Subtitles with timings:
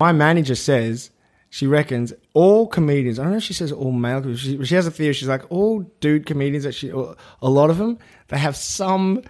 [0.00, 1.10] My manager says
[1.50, 3.18] she reckons all comedians.
[3.18, 4.34] I don't know if she says all male.
[4.36, 5.12] She, she has a theory.
[5.12, 6.64] She's like all dude comedians.
[6.64, 7.98] That she, a lot of them,
[8.28, 9.22] they have some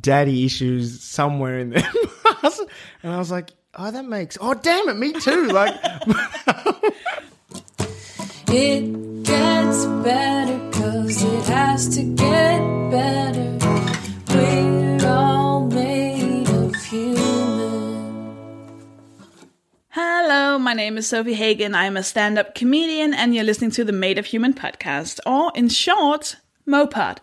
[0.00, 1.72] daddy issues somewhere in
[2.40, 2.62] past.
[3.02, 4.38] And I was like, oh, that makes.
[4.40, 5.48] Oh, damn it, me too.
[5.48, 5.74] Like.
[8.48, 13.45] It gets better cause it has to get better.
[20.66, 21.76] My name is Sofie Hagen.
[21.76, 25.52] I'm a stand up comedian, and you're listening to the Made of Human podcast, or
[25.54, 27.18] in short, Mopod.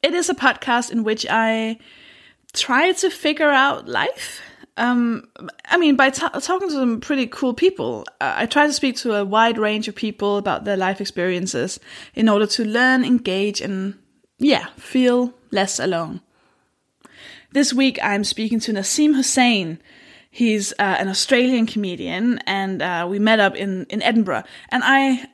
[0.00, 1.80] It is a podcast in which I
[2.52, 4.40] try to figure out life.
[4.76, 5.28] Um,
[5.64, 8.94] I mean, by ta talking to some pretty cool people, uh, I try to speak
[8.98, 11.80] to a wide range of people about their life experiences
[12.14, 13.98] in order to learn, engage, and
[14.38, 16.20] yeah, feel less alone.
[17.50, 19.80] This week, I'm speaking to Nazeem Hussain.
[20.34, 24.42] He's uh, an Australian comedian, and uh, we met up in, in Edinburgh.
[24.68, 25.28] And I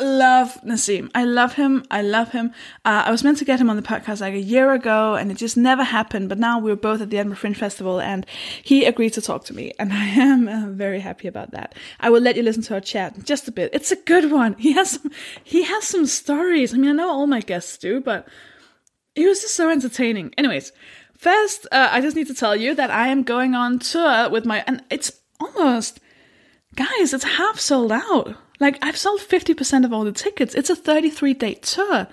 [0.00, 1.10] love Nazeem.
[1.14, 1.84] I love him.
[1.90, 2.52] I love him.
[2.82, 5.30] Uh, I was meant to get him on the podcast like a year ago, and
[5.30, 6.30] it just never happened.
[6.30, 8.24] But now we were both at the Edinburgh Fringe Festival, and
[8.62, 11.74] he agreed to talk to me, and I am uh, very happy about that.
[12.00, 13.68] I will let you listen to our chat just a bit.
[13.74, 14.54] It's a good one.
[14.54, 15.10] He has some,
[15.44, 16.72] he has some stories.
[16.72, 18.26] I mean, I know all my guests do, but
[19.14, 20.32] he was just so entertaining.
[20.38, 20.72] Anyways,
[21.16, 24.44] first, uh, I just need to tell you that I am going on tour with
[24.44, 26.00] my, and it's almost,
[26.74, 28.36] guys, it's half sold out.
[28.58, 30.54] Like I've sold 50% of all the tickets.
[30.54, 32.08] It's a 33 day tour.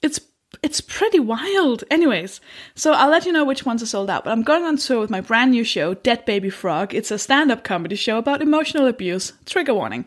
[0.00, 0.20] It's
[0.62, 1.82] it's pretty wild.
[1.90, 2.40] Anyways,
[2.74, 4.24] so I'll let you know which ones are sold out.
[4.24, 6.94] But I'm going on tour with my brand new show, Dead Baby Frog.
[6.94, 9.32] It's a stand-up comedy show about emotional abuse.
[9.46, 10.06] Trigger warning.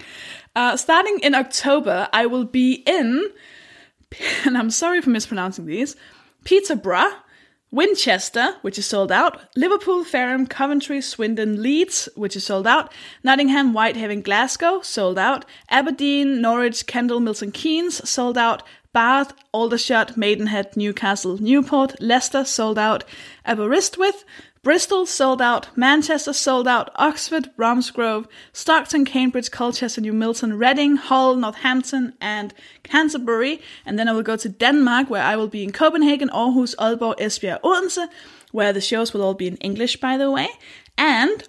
[0.55, 3.29] Uh, starting in October, I will be in,
[4.45, 5.95] and I'm sorry for mispronouncing these,
[6.45, 7.11] Peterborough,
[7.75, 12.89] Winchester, which is sold out, Liverpool, Fareham, Coventry, Swindon, Leeds, which is sold out,
[13.21, 20.77] Nottingham, Whitehaven, Glasgow, sold out, Aberdeen, Norwich, Kendal, Milton Keynes, sold out, Bath, Aldershot, Maidenhead,
[20.77, 23.03] Newcastle, Newport, Leicester, sold out,
[23.45, 24.23] Aberystwyth,
[24.65, 31.35] Bristol sold out, Manchester sold out, Oxford, Bromsgrove, Stockton, Cambridge, Colchester, New Milton, Reading, Hull,
[31.35, 33.61] Northampton, and Canterbury.
[33.85, 37.19] And then I will go to Denmark, where I will be in Copenhagen, Aarhus, Aalborg,
[37.19, 38.07] Esbjerg, Odense,
[38.53, 40.49] where the shows will all be in English, by the way.
[40.97, 41.47] And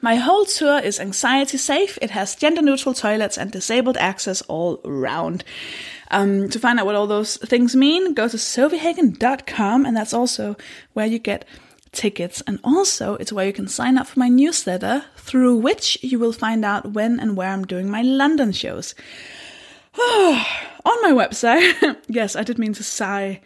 [0.00, 1.98] my whole tour is anxiety safe.
[2.00, 5.42] It has gender neutral toilets and disabled access all around.
[6.12, 10.54] Um, to find out what all those things mean, go to sofiehagen.com, and that's also
[10.92, 11.44] where you get
[11.94, 12.42] tickets.
[12.46, 16.32] And also, it's where you can sign up for my newsletter, through which you will
[16.32, 18.94] find out when and where I'm doing my London shows.
[19.98, 23.40] On my website, yes, I did mean to sigh.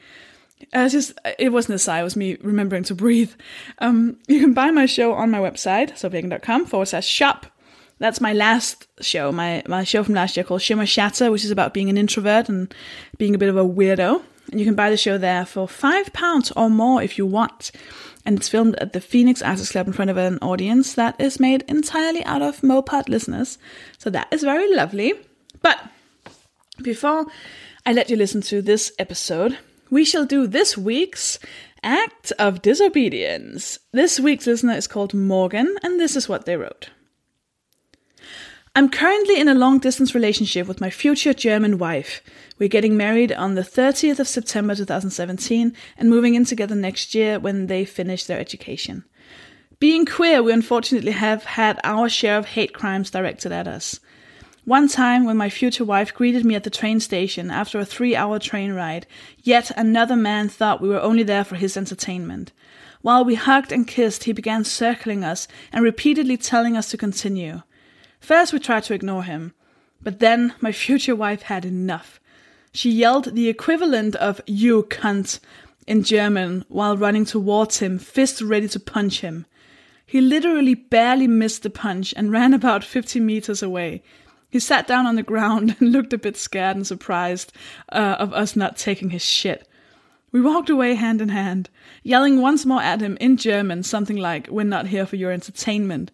[0.72, 3.32] Uh, just it wasn't a sigh; it was me remembering to breathe.
[3.78, 7.47] Um, you can buy my show on my website, sofiehagen.com forward slash shop.
[7.98, 11.50] That's my last show, my my show from last year called Shimmer Shatter, which is
[11.50, 12.75] about being an introvert and
[13.19, 14.22] being a bit of a weirdo.
[14.50, 17.70] And you can buy the show there for five pounds or more if you want
[18.25, 21.41] and it's filmed at the Phoenix Artists Club in front of an audience that is
[21.41, 23.59] made entirely out of Mopod listeners.
[23.99, 25.15] So that is very lovely.
[25.62, 25.79] But
[26.83, 27.27] before
[27.87, 29.59] I let you listen to this episode,
[29.91, 31.39] we shall do this week's
[31.83, 33.79] act of disobedience.
[33.93, 36.91] This week's listener is called Morgan, and this is what they wrote.
[38.75, 42.21] I'm currently in a long distance relationship with my future German wife.
[42.58, 47.38] We're getting married on the 30th of September 2017 and moving in together next year
[47.38, 49.04] when they finish their education.
[49.78, 54.00] Being queer, we unfortunately have had our share of hate crimes directed at us.
[54.64, 58.16] One time, when my future wife greeted me at the train station after a three
[58.16, 59.06] hour train ride,
[59.42, 62.52] yet another man thought we were only there for his entertainment.
[63.00, 67.62] While we hugged and kissed, he began circling us and repeatedly telling us to continue.
[68.19, 69.54] First, we tried to ignore him,
[70.02, 72.20] but then my future wife had enough.
[72.73, 75.41] She yelled the equivalent of you cunt
[75.87, 79.47] in German while running towards him, fist ready to punch him.
[80.05, 84.03] He literally barely missed the punch and ran about 50 meters away.
[84.50, 87.53] He sat down on the ground and looked a bit scared and surprised
[87.91, 89.69] uh, of us not taking his shit.
[90.31, 91.71] We walked away hand in hand,
[92.03, 96.11] yelling once more at him in German something like, We're not here for your entertainment.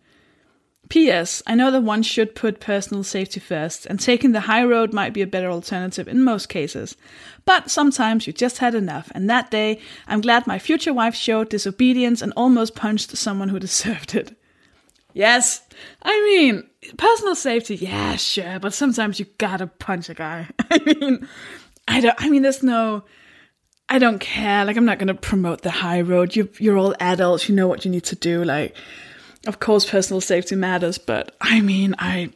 [0.89, 1.43] P.S.
[1.47, 5.15] I know that one should put personal safety first, and taking the high road might
[5.15, 6.97] be a better alternative in most cases.
[7.45, 11.49] But sometimes you just had enough, and that day, I'm glad my future wife showed
[11.49, 14.37] disobedience and almost punched someone who deserved it.
[15.15, 15.63] Yes,
[16.03, 20.49] I mean, personal safety, yeah, sure, but sometimes you gotta punch a guy.
[20.71, 21.29] I mean,
[21.87, 23.05] I don't, I mean, there's no,
[23.89, 24.65] I don't care.
[24.65, 26.35] Like, I'm not gonna promote the high road.
[26.35, 28.43] You, you're all adults, you know what you need to do.
[28.43, 28.75] Like,
[29.47, 32.31] of course, personal safety matters, but I mean, I.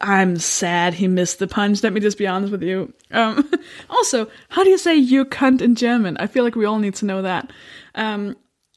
[0.00, 1.82] I'm sad he missed the punch.
[1.82, 2.94] Let me just be honest with you.
[3.10, 3.50] Um,
[3.90, 6.16] also, how do you say "you cunt" in German?
[6.18, 7.50] I feel like we all need to know that.
[7.96, 8.36] Um,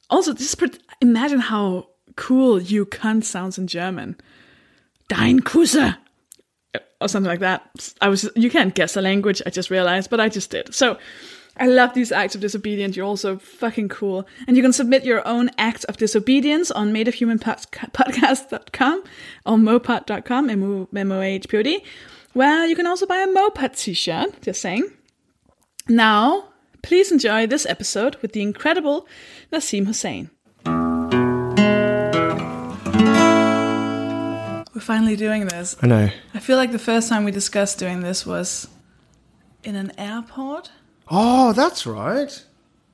[0.09, 0.59] also, just
[0.99, 4.15] imagine how cool "you cunt" sounds in German.
[5.09, 5.95] Dein Kusse
[7.01, 7.93] or something like that.
[7.99, 9.41] I was you can't guess a language.
[9.45, 10.73] I just realized, but I just did.
[10.73, 10.97] So
[11.61, 12.97] I love these acts of disobedience.
[12.97, 19.03] You're also fucking cool, and you can submit your own act of disobedience on madeofhumanpodcast.com
[19.45, 21.83] or mopod.com, m o h p o d,
[22.33, 24.41] where you can also buy a Mopod t-shirt.
[24.41, 24.89] Just saying.
[25.87, 26.45] Now,
[26.81, 29.05] please enjoy this episode with the incredible
[29.53, 30.31] Nazeem Hussain.
[34.73, 35.75] We're finally doing this.
[35.79, 36.09] I know.
[36.33, 38.67] I feel like the first time we discussed doing this was
[39.63, 40.71] in an airport.
[41.13, 42.43] Oh, that's right.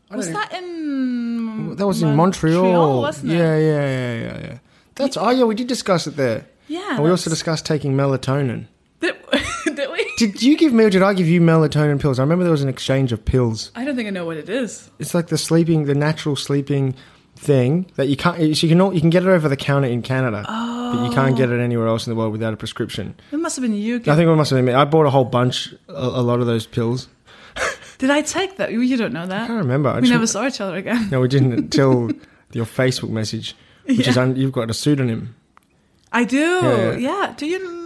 [0.09, 1.75] I Was that in?
[1.75, 3.01] That was in Montreal.
[3.01, 3.35] wasn't it?
[3.35, 4.57] yeah, yeah, yeah, yeah, yeah.
[4.95, 6.45] That's oh yeah, we did discuss it there.
[6.67, 6.95] Yeah.
[6.95, 8.65] And we also that's- discussed taking melatonin.
[8.99, 9.15] Did,
[9.65, 10.11] did we?
[10.17, 12.17] Did you give me or did I give you melatonin pills?
[12.19, 13.71] I remember there was an exchange of pills.
[13.75, 14.89] I don't think I know what it is.
[14.97, 16.95] It's like the sleeping, the natural sleeping
[17.35, 18.37] thing that you can't.
[18.57, 21.11] So you can all, you can get it over the counter in Canada, but you
[21.11, 23.13] can't get it anywhere else in the world without a prescription.
[23.31, 23.97] It must have been you.
[23.97, 24.73] I think it must have been me.
[24.73, 27.07] I bought a whole bunch, a, a lot of those pills.
[27.97, 28.71] Did I take that?
[28.71, 29.43] You- don't know that.
[29.43, 29.89] I can't remember.
[29.89, 31.09] I We never saw each other again.
[31.11, 32.11] No, we didn't until
[32.53, 33.55] your Facebook message,
[33.85, 34.23] which is Yeah.
[34.23, 35.35] un, you've got a pseudonym.
[36.11, 36.37] I do.
[36.37, 37.33] Yeah, Yeah.
[37.37, 37.59] Do you?
[37.59, 37.77] Know?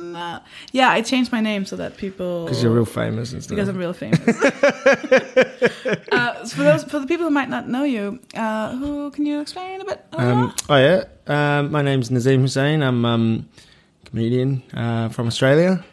[0.74, 2.44] Yeah, I changed my name so that people.
[2.46, 3.56] Because you're real famous and stuff.
[3.56, 4.20] Because I'm real famous.
[6.12, 9.40] uh, for those, for the people who might not know you, uh, who can you
[9.42, 10.06] explain a bit?
[10.14, 12.84] Um, oh yeah, um, my name's Nazeem Hussain.
[12.84, 13.50] I'm um,
[14.06, 15.84] comedian uh, from Australia.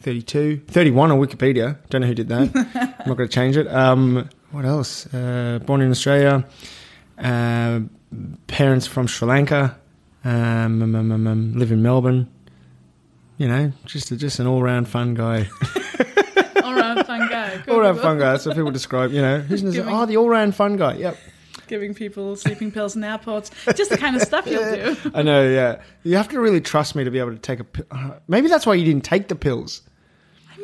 [0.00, 1.76] 32, 31 on Wikipedia.
[1.90, 2.50] Don't know who did that.
[3.00, 3.66] I'm not going to change it.
[3.68, 5.12] Um, what else?
[5.12, 6.44] Uh, born in Australia.
[7.18, 7.80] Uh,
[8.46, 9.76] parents from Sri Lanka.
[10.24, 12.28] Um, um, um, um, um, live in Melbourne.
[13.38, 15.48] You know, just just an all round fun guy.
[16.62, 17.62] all round fun guy.
[17.68, 18.32] All round fun guy.
[18.32, 19.12] That's what people describe.
[19.12, 19.62] You know, who's?
[19.62, 20.94] Giving- Oh, the all round fun guy.
[20.96, 21.16] Yep.
[21.66, 23.50] Giving people sleeping pills in airports.
[23.76, 24.96] Just the kind of stuff you'll do.
[25.14, 25.80] I know, yeah.
[26.02, 27.86] You have to really trust me to be able to take a pill.
[27.90, 29.82] Uh, maybe that's why you didn't take the pills.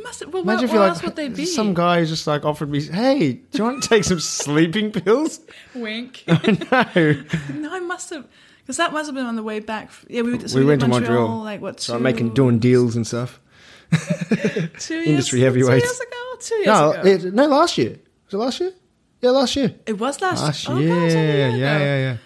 [0.06, 0.26] I must.
[0.28, 1.46] Well, Imagine what, if you're else like, would they be?
[1.46, 5.40] some guy just like offered me, hey, do you want to take some sleeping pills?
[5.74, 6.24] Wink.
[6.28, 6.36] no.
[7.54, 8.26] no, I must have.
[8.60, 9.90] Because that must have been on the way back.
[10.08, 11.38] Yeah, we, so we did went to Montreal.
[11.40, 11.80] Like what?
[11.80, 13.40] So I'm making, doing deals and stuff.
[13.92, 16.16] two years, industry Two years ago.
[16.40, 17.08] Two years No, ago.
[17.08, 17.96] it, no, last year.
[18.26, 18.72] Was it last year?
[19.20, 19.74] Yeah, last year.
[19.86, 20.42] It was last.
[20.42, 20.88] Last oh, year.
[20.94, 22.16] God, was only yeah, year yeah, yeah,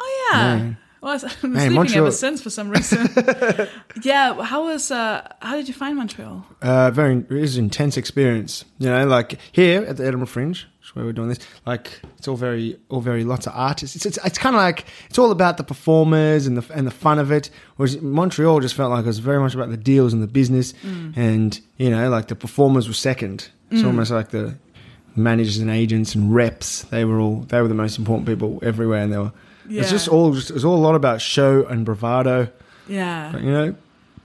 [0.00, 0.56] Oh yeah.
[0.56, 0.74] Yeah.
[1.00, 3.08] Well, I've been sleeping ever since for some reason.
[4.02, 4.42] yeah.
[4.42, 4.90] How was?
[4.90, 6.44] Uh, how did you find Montreal?
[6.60, 8.64] Uh, very, it was an intense experience.
[8.78, 11.38] You know, like here at the Edinburgh Fringe, which is where we're doing this.
[11.66, 13.96] Like it's all very, all very lots of artists.
[13.96, 16.92] It's, it's, it's kind of like it's all about the performers and the and the
[16.92, 17.50] fun of it.
[17.76, 20.74] Whereas Montreal just felt like it was very much about the deals and the business,
[20.82, 23.48] and you know, like the performers were second.
[23.70, 24.56] It's almost like the
[25.14, 26.82] managers and agents and reps.
[26.84, 29.32] They were all they were the most important people everywhere, and they were.
[29.68, 32.48] It's just all just, it's all a lot about show and bravado.
[32.88, 33.30] Yeah.
[33.32, 33.74] But, you know,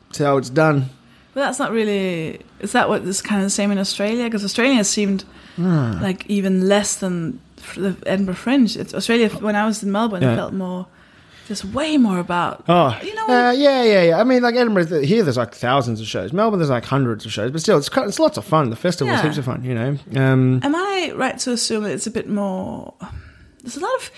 [0.09, 0.89] it's how it's done.
[1.33, 2.39] But that's not really.
[2.59, 3.01] Is that what?
[3.01, 4.25] is kind of the same in Australia?
[4.25, 5.23] Because Australia seemed
[5.55, 6.01] Hmm.
[6.01, 7.39] like even less than
[7.75, 8.75] the Edinburgh Fringe.
[8.75, 9.29] It's Australia.
[9.29, 10.35] When I was in Melbourne, it Yeah.
[10.35, 10.87] felt more,
[11.47, 12.63] just way more about.
[12.67, 14.19] Oh, You know uh, yeah, yeah, yeah.
[14.19, 16.33] I mean, like Edinburgh, here there's like thousands of shows.
[16.33, 18.69] Melbourne, there's like hundreds of shows, but still, it's it's lots of fun.
[18.71, 19.23] The festival's Yeah.
[19.23, 19.97] heaps of fun, you know.
[20.15, 22.93] Um, Am I right to assume that it's a bit more?
[23.61, 24.11] There's a lot of.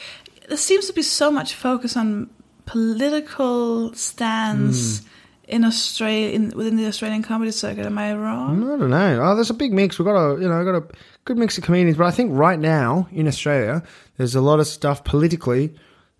[0.47, 2.29] There seems to be so much focus on
[2.65, 5.05] political stance Hmm.
[5.47, 7.85] in Australia, in, within the Australian comedy circuit.
[7.85, 8.63] Am I wrong?
[8.63, 9.21] I don't know.
[9.23, 9.97] Oh, there's a big mix.
[9.99, 10.83] We've got a, you know, got a
[11.25, 13.83] good mix of comedians, but I think right now in Australia,
[14.17, 15.73] there's a lot of stuff politically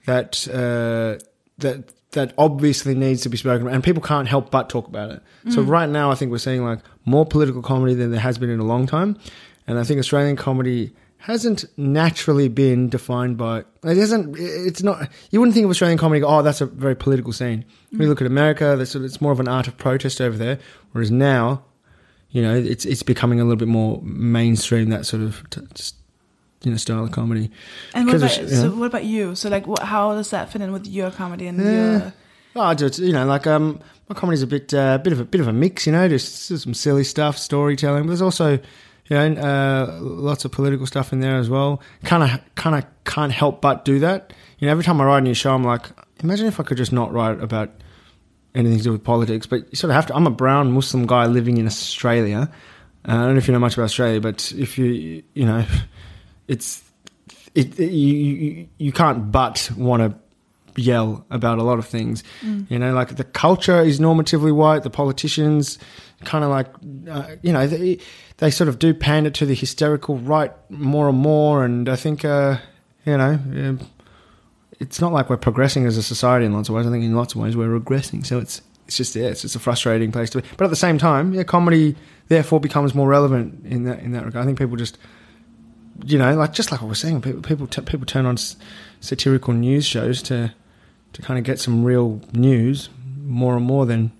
[0.06, 1.24] that uh,
[1.60, 5.12] that that obviously needs to be spoken about, and people can't help but talk about
[5.12, 5.22] it.
[5.50, 8.50] So right now, I think we're seeing like more political comedy than there has been
[8.50, 9.18] in a long time,
[9.68, 10.94] and I think Australian comedy
[11.26, 16.24] hasn't naturally been defined by it isn't it's not you wouldn't think of Australian comedy
[16.24, 19.48] oh that's a very political scene we look at America that's it's more of an
[19.48, 20.60] art of protest over there
[20.92, 21.64] whereas now
[22.30, 25.62] you know it's it's becoming a little bit more mainstream that sort of t-
[26.64, 27.50] you know style of comedy
[27.94, 28.80] And what about, it's- so yeah.
[28.80, 29.36] what about you?
[29.36, 31.92] So like, what, how does that fit in with your comedy and Yeah.
[32.00, 32.14] your?
[32.56, 33.80] Oh, I just you know, like um,
[34.10, 36.48] my comedy's a bit, uh, bit of a bit of a mix, you know, just,
[36.48, 38.04] just some silly stuff, storytelling.
[38.04, 38.58] But there's also,
[39.08, 41.82] you know, uh, lots of political stuff in there as well.
[42.04, 44.34] Kind of, kind of can't help but do that.
[44.60, 45.88] You know, every time I write a new show, I'm like,
[46.24, 47.72] imagine if I could just not write about
[48.56, 49.46] anything to do with politics.
[49.46, 50.16] But you sort of have to.
[50.16, 52.50] I'm a brown Muslim guy living in Australia.
[53.08, 55.66] Uh, I don't know if you know much about Australia, but if you, you know,
[56.48, 56.84] it's
[57.54, 62.24] it, it you, you you can't but want to yell about a lot of things.
[62.70, 64.84] You know, like the culture is normatively white.
[64.84, 65.78] The politicians
[66.24, 66.68] kind of like,
[67.10, 68.00] uh, you know, they,
[68.38, 71.66] they sort of do pander to the hysterical right more and more.
[71.66, 72.58] And I think, uh,
[73.06, 73.80] you know, um,
[74.80, 76.88] it's not like we're progressing as a society in lots of ways.
[76.88, 78.26] I think in lots of ways we're regressing.
[78.26, 80.48] So it's it's just yeah, it's just a frustrating place to be.
[80.58, 81.96] But at the same time, yeah, comedy
[82.28, 84.44] therefore becomes more relevant in that in that regard.
[84.44, 84.98] I think people just
[86.04, 88.58] you know, like just like I was saying, people people, t- people turn on s-
[89.00, 90.54] satirical news shows to
[91.14, 92.90] to kind of get some real news
[93.24, 94.12] more and more than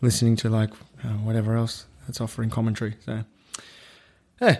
[0.00, 0.70] listening to like
[1.06, 2.94] uh, whatever else that's offering commentary.
[3.04, 3.24] So,
[4.40, 4.56] yeah,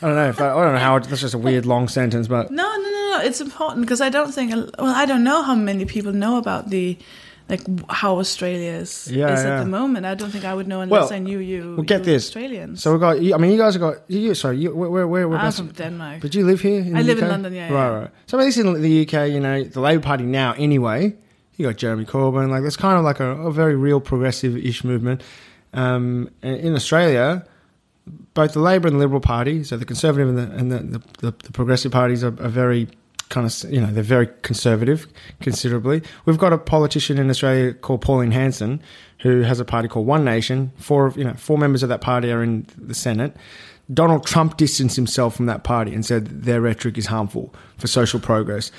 [0.00, 2.28] I don't know if that, I don't know how that's just a weird long sentence,
[2.28, 3.20] but No, no, no, no.
[3.24, 4.50] It's important because I don't think.
[4.78, 6.96] Well, I don't know how many people know about the
[7.48, 7.60] like
[7.90, 9.56] how Australia is, Yeah, is yeah.
[9.56, 10.06] at the moment.
[10.06, 11.74] I don't think I would know unless Well, I knew you.
[11.76, 12.26] well, get you this.
[12.28, 12.82] Australians.
[12.82, 13.16] so we got.
[13.16, 13.96] I mean, you guys have got.
[14.08, 16.20] You, sorry, you, where where where, where I'm from Denmark.
[16.22, 16.80] But you live here?
[16.80, 17.98] In I live in London, yeah, Right, yeah.
[18.00, 18.10] right.
[18.26, 21.14] So, at least in the UK, you know, the Labour Party now, anyway,
[21.56, 22.48] you got Jeremy Corbyn.
[22.48, 25.22] Like, there's kind of like a, a very real progressive ish movement.
[25.72, 27.46] Um, in Australia,
[28.34, 31.34] both the Labor and the Liberal Party, so the Conservative and the, and the, the,
[31.44, 32.88] the, Progressive parties are, are very
[33.28, 35.06] kind of, you know, they're very conservative
[35.40, 36.02] considerably.
[36.26, 38.82] We've got a politician in Australia called Pauline Hanson
[39.20, 40.72] who has a party called One Nation.
[40.76, 43.34] Four, you know, four members of that party are in the Senate.
[43.92, 48.20] Donald Trump distanced himself from that party and said their rhetoric is harmful for social
[48.20, 48.70] progress.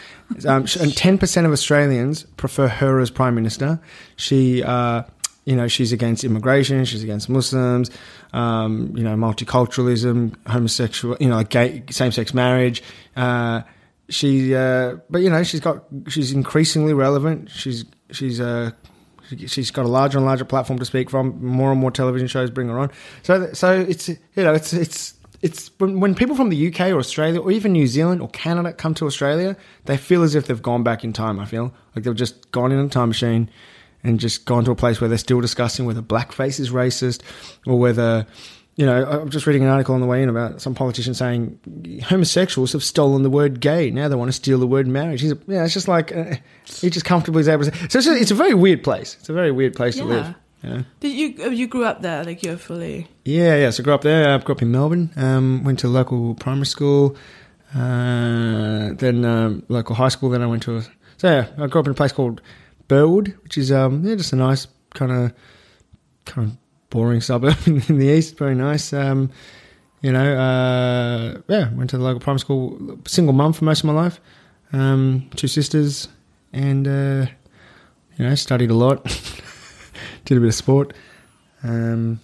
[0.46, 3.80] Um, and 10% of Australians prefer her as prime minister.
[4.16, 5.04] She, uh,
[5.46, 7.90] you know, she's against immigration, she's against Muslims,
[8.32, 12.82] um, you know, multiculturalism, homosexual, you know, gay, same-sex marriage.
[13.16, 13.62] Uh,
[14.10, 17.50] she, uh, but you know, she's got, she's increasingly relevant.
[17.50, 18.72] She's, she's, uh,
[19.30, 21.44] she- she's got a larger and larger platform to speak from.
[21.46, 22.92] More and more television shows bring her on.
[23.24, 26.98] So, so it's, you know, it's, it's, it's when, when people from the UK or
[27.00, 30.62] Australia or even New Zealand or Canada come to Australia, they feel as if they've
[30.62, 31.40] gone back in time.
[31.40, 33.50] I feel like they've just gone in a time machine
[34.04, 37.22] and just gone to a place where they're still discussing whether blackface is racist
[37.66, 38.26] or whether,
[38.76, 42.02] you know, I'm just reading an article on the way in about some politician saying
[42.04, 43.92] homosexuals have stolen the word gay.
[43.92, 45.22] Now they want to steal the word marriage.
[45.22, 47.76] He's, yeah, it's just like uh, he just comfortably is able to.
[47.76, 47.88] Say.
[47.88, 49.16] So it's, a, it's a very weird place.
[49.20, 50.36] It's a very weird place to live.
[50.64, 50.84] Yeah.
[51.02, 52.24] Did you uh, you grew up there?
[52.24, 53.10] Like you're fully.
[53.26, 53.70] Yeah, yeah.
[53.70, 54.34] So I grew up there.
[54.34, 55.12] I grew up in Melbourne.
[55.18, 57.18] Um, went to local primary school,
[57.76, 60.30] uh, then um, local high school.
[60.30, 60.78] Then I went to.
[60.78, 60.82] A,
[61.18, 62.42] so yeah, I grew up in a place called
[62.94, 65.34] Burwood, which is um, yeah, just a nice kind of
[66.26, 66.58] kind of
[66.92, 68.38] boring suburb in, the east.
[68.38, 68.94] Very nice.
[68.94, 69.32] Um,
[70.02, 71.74] you know, uh, yeah.
[71.74, 73.00] Went to the local primary school.
[73.08, 74.22] Single mum for most of my life.
[74.74, 76.08] Um, two sisters,
[76.52, 77.26] and uh,
[78.18, 79.04] you know, studied a lot.
[80.26, 80.94] Did a bit of sport.
[81.64, 82.20] Um,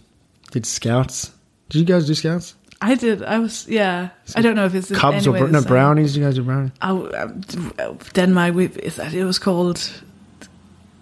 [0.51, 1.31] did scouts.
[1.69, 2.55] Did you guys do scouts?
[2.81, 3.23] I did.
[3.23, 3.67] I was.
[3.67, 4.09] Yeah.
[4.35, 6.15] I don't know if it's in Cubs or no brownies?
[6.15, 6.71] You guys do brownies?
[6.81, 8.55] Oh, um, Denmark.
[8.55, 9.91] We, it was called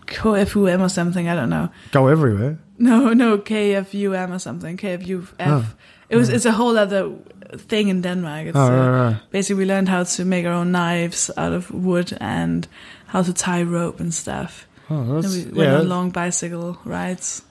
[0.08, 1.28] KFUM or something.
[1.30, 1.70] I don't know.
[1.92, 2.58] Go everywhere.
[2.80, 4.78] No, no, KFUM or something.
[4.78, 5.28] KFUF.
[5.40, 5.66] Oh.
[6.10, 6.30] It was.
[6.30, 7.12] It's a whole other
[7.58, 8.48] thing in Denmark.
[8.48, 9.32] It's, Oh, uh, right, right.
[9.32, 12.68] Basically, we learned how to make our own knives out of wood and
[13.08, 14.68] how to tie rope and stuff.
[14.90, 17.42] Oh, And that's, we went yeah, on long bicycle rides.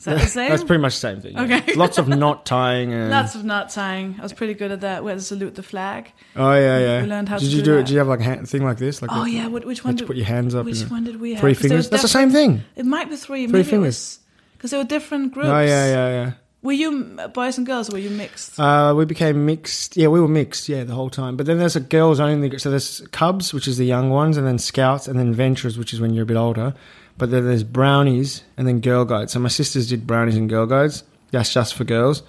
[0.00, 0.48] Is that the same?
[0.50, 1.34] that's pretty much the same thing.
[1.34, 1.42] yeah.
[1.42, 1.74] Okay.
[1.74, 2.92] Lots of knot tying.
[2.92, 4.16] And, Lots of knot tying.
[4.18, 5.04] I was pretty good at that.
[5.04, 6.10] We had to salute the flag.
[6.36, 7.02] oh yeah, yeah.
[7.02, 7.86] we learned how did to you do do it?
[7.86, 9.02] Did you have like a hand, thing like this?
[9.02, 10.64] Like Oh yeah, what, which one did put your hands up.
[10.64, 11.40] which one did we have?
[11.40, 11.90] Three fingers.
[11.90, 12.62] That's the same thing.
[12.76, 13.46] It might be three.
[13.46, 14.18] Three fingers.
[14.56, 15.48] Because there were different groups.
[15.48, 16.32] Oh yeah, yeah, yeah.
[16.62, 18.60] Were you boys and girls or were you mixed?
[18.60, 19.96] Uh, we became mixed.
[19.96, 20.68] Yeah, we were mixed.
[20.68, 21.36] Yeah, the whole time.
[21.38, 22.58] But then there's a girls only.
[22.58, 25.94] So there's Cubs, which is the young ones, and then Scouts, and then Ventures, which
[25.94, 26.74] is when you're a bit older.
[27.20, 29.34] But then there's Brownies, and then Girl Guides.
[29.34, 31.04] So my sisters did Brownies and Girl Guides.
[31.32, 32.22] That's just for girls,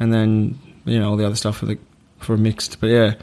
[0.00, 1.78] and then you know all the other stuff for the
[2.20, 2.80] for mixed.
[2.80, 3.14] But yeah,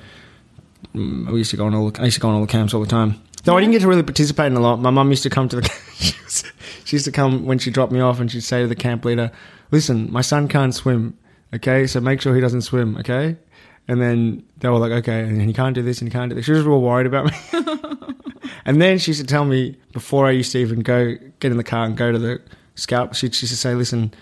[0.94, 1.90] mm, we used to go on all.
[1.90, 3.20] The, I used to go on all the camps all the time.
[3.46, 4.80] Though I didn't get to really participate in a lot.
[4.80, 5.64] My mum used to come to the.
[5.96, 6.44] she, was,
[6.86, 9.04] she used to come when she dropped me off, and she'd say to the camp
[9.04, 9.32] leader,
[9.72, 11.18] "Listen, my son can't swim.
[11.52, 12.96] Okay, so make sure he doesn't swim.
[12.98, 13.38] Okay."
[13.88, 16.36] And then they were like, "Okay," and he can't do this, and he can't do
[16.36, 16.46] this.
[16.46, 17.78] She was real worried about me.
[18.68, 21.58] and then she used to tell me before I used to even go get in
[21.58, 22.40] the car and go to the
[22.76, 23.16] scout.
[23.16, 24.14] She, she used to say, "Listen,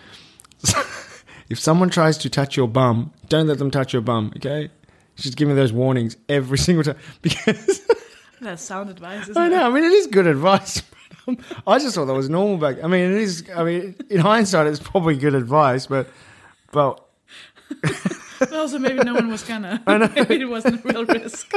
[1.49, 4.31] if someone tries to touch your bum, don't let them touch your bum.
[4.37, 4.69] Okay."
[5.17, 7.81] She'd give me those warnings every single time because.
[8.41, 9.49] That's sound advice, isn't I it?
[9.49, 9.67] know.
[9.67, 10.83] I mean, it is good advice.
[11.27, 12.83] Um, I just thought that was normal back.
[12.83, 13.43] I mean, it is.
[13.55, 16.07] I mean, in hindsight, it's probably good advice, but
[16.71, 17.01] but
[18.39, 19.81] But also, maybe no one was gonna.
[19.87, 21.51] i maybe it wasn't a real risk.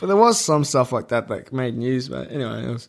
[0.00, 2.08] But there was some stuff like that that made news.
[2.08, 2.88] But anyway, it was.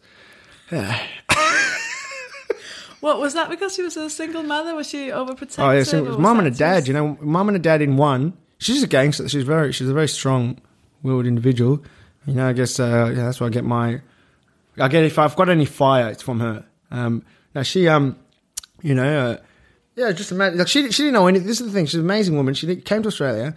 [3.01, 3.49] What was that?
[3.49, 4.75] Because she was a single mother?
[4.75, 5.59] Was she overprotective?
[5.59, 6.87] Oh yeah, so it was mum and a dad.
[6.87, 8.37] You know, mum and a dad in one.
[8.59, 9.27] She's a gangster.
[9.27, 9.71] She's very.
[9.71, 11.83] She's a very strong-willed individual.
[12.27, 14.01] You know, I guess uh, yeah, that's where I get my
[14.77, 16.65] I get if I've got any fire, it's from her.
[16.89, 18.17] Um, now she, um,
[18.81, 19.37] you know, uh,
[19.95, 20.59] yeah, just imagine.
[20.59, 21.39] Like she, she didn't know any.
[21.39, 21.85] This is the thing.
[21.85, 22.53] She's an amazing woman.
[22.53, 23.55] She came to Australia,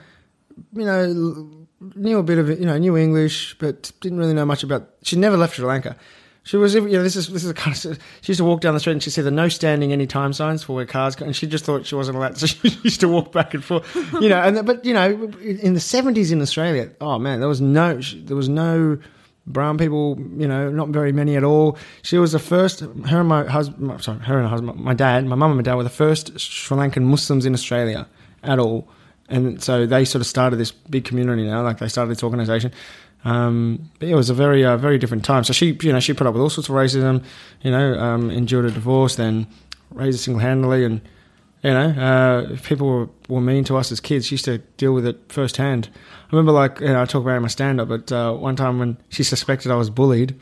[0.73, 1.64] you know,
[1.95, 4.91] knew a bit of you know, knew English, but didn't really know much about.
[5.03, 5.97] She never left Sri Lanka.
[6.45, 7.99] She was, you know, this is this is a kind of.
[8.21, 10.35] She used to walk down the street and she said the no standing any time
[10.35, 12.37] signs for where cars go, and she just thought she wasn't allowed.
[12.45, 14.41] So she used to walk back and forth, you know.
[14.41, 18.37] And but you know, in the seventies in Australia, oh man, there was no, there
[18.37, 18.99] was no
[19.47, 21.79] brown people, you know, not very many at all.
[22.03, 22.81] She was the first.
[22.81, 25.63] Her and my husband, sorry, her and her husband, my dad, my mum and my
[25.63, 28.07] dad were the first Sri Lankan Muslims in Australia
[28.43, 28.87] at all,
[29.29, 31.63] and so they sort of started this big community now.
[31.63, 32.73] Like they started this organisation.
[33.25, 35.45] Um, but it was a very, uh, very different time.
[35.45, 37.25] So she, you know, she put up with all sorts of racism,
[37.63, 39.47] you know, um, endured a divorce, then
[39.93, 41.01] raised it single handedly, and
[41.63, 44.93] you know, uh, people were, were mean to us as kids, she used to deal
[44.93, 45.89] with it firsthand.
[45.95, 48.35] I remember, like, you know, I talk about it in my stand up, but uh,
[48.35, 50.39] one time when she suspected I was bullied,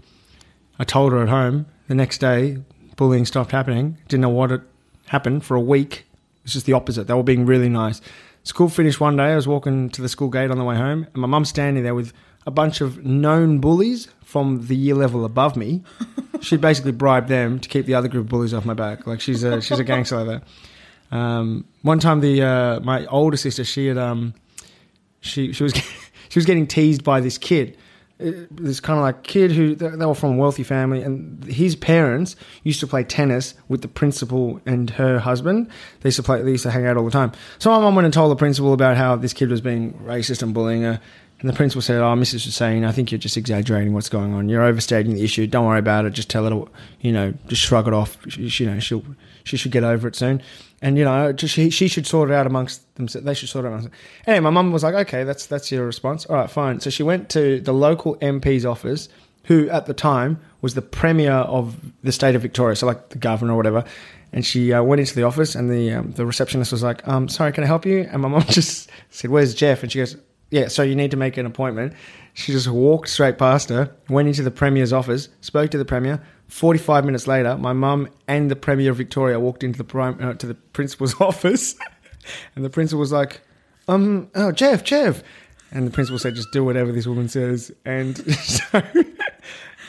[0.80, 1.66] I told her at home.
[1.86, 2.58] The next day,
[2.96, 3.98] bullying stopped happening.
[4.08, 4.62] Didn't know what had
[5.06, 6.06] happened for a week.
[6.44, 7.06] It's just the opposite.
[7.06, 8.00] They were being really nice.
[8.44, 9.32] School finished one day.
[9.32, 11.84] I was walking to the school gate on the way home, and my mum's standing
[11.84, 12.12] there with
[12.46, 15.82] a bunch of known bullies from the year level above me.
[16.40, 19.06] She basically bribed them to keep the other group of bullies off my back.
[19.06, 21.16] Like she's a she's a gangster like that.
[21.16, 24.34] Um, one time, the uh, my older sister, she had um,
[25.20, 25.72] she she was
[26.28, 27.78] she was getting teased by this kid,
[28.22, 31.74] Uh, this kind of like kid who they were from a wealthy family, and his
[31.76, 35.68] parents used to play tennis with the principal and her husband.
[36.00, 37.32] They used to play, they used to hang out all the time.
[37.58, 40.42] So my mum went and told the principal about how this kid was being racist
[40.42, 41.00] and bullying her.
[41.40, 42.44] And the principal said, "Oh, Mrs.
[42.44, 44.48] Hussain, I think you're just exaggerating what's going on.
[44.48, 45.48] You're overstating the issue.
[45.48, 46.10] Don't worry about it.
[46.10, 46.68] Just tell her, to,
[47.00, 48.16] you know, just shrug it off.
[48.28, 49.04] She, you know, she'll
[49.44, 50.42] she should get over it soon.
[50.80, 53.06] And you know, she she should sort it out amongst them.
[53.06, 53.74] They should sort it out.
[53.74, 53.90] Amongst
[54.26, 56.26] Anyway, my mum was like, "Okay, that's that's your response.
[56.26, 59.08] All right, fine." So she went to the local MP's office,
[59.44, 63.18] who at the time was the premier of the state of Victoria, so like the
[63.18, 63.84] governor or whatever.
[64.32, 67.28] And she uh, went into the office, and the um, the receptionist was like, um,
[67.28, 70.16] "Sorry, can I help you?" And my mum just said, "Where's Jeff?" And she goes,
[70.50, 71.92] "Yeah, so you need to make an appointment."
[72.34, 76.22] She just walked straight past her, went into the premier's office, spoke to the premier.
[76.52, 80.34] Forty-five minutes later, my mum and the premier of Victoria walked into the prime, uh,
[80.34, 81.74] to the principal's office,
[82.54, 83.40] and the principal was like,
[83.88, 85.22] "Um, oh, Jeff, Jeff,"
[85.72, 88.82] and the principal said, "Just do whatever this woman says." And so,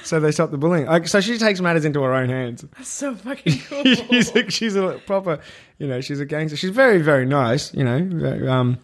[0.05, 0.85] so they stopped the bullying.
[0.85, 2.61] Like, so she takes matters into her own hands.
[2.77, 3.83] That's so fucking cool.
[3.83, 5.39] she's a, she's a proper,
[5.79, 6.55] you know, she's a gangster.
[6.55, 8.07] She's very, very nice, you know.
[8.09, 8.77] very, Um,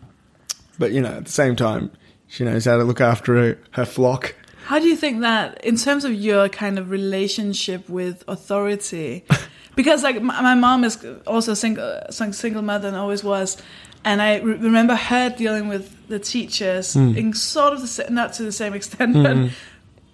[0.77, 1.91] but you know, at the same time,
[2.27, 4.35] she knows how to look after her, her flock.
[4.69, 9.23] How do you think that, in terms of your kind of relationship with authority,
[9.75, 13.57] because like my, my mom is also single, single mother and always was,
[14.05, 17.17] and I re- remember her dealing with the teachers Hmm.
[17.17, 19.35] in sort of the not to the same extent, but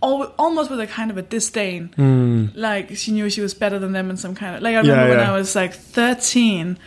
[0.01, 1.91] al- almost with a kind of a disdain.
[2.55, 5.03] Like she knew she was better than them in some kind of like I remember
[5.03, 5.09] Hmm.
[5.11, 5.29] Yeah, when.
[5.29, 6.77] I was like thirteen,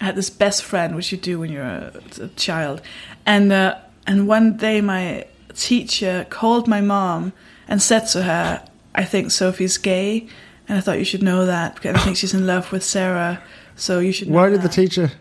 [0.00, 2.82] I had this best friend, which you do when you're a, a child,
[3.26, 3.74] and uh,
[4.06, 7.32] and one day my teacher called my mom
[7.68, 8.62] and said to her,
[8.94, 10.26] "I think Sofie's gay,
[10.68, 13.42] and I thought you should know that because I think she's in love with Sarah,
[13.74, 15.12] so you should." Know Why did the teacher?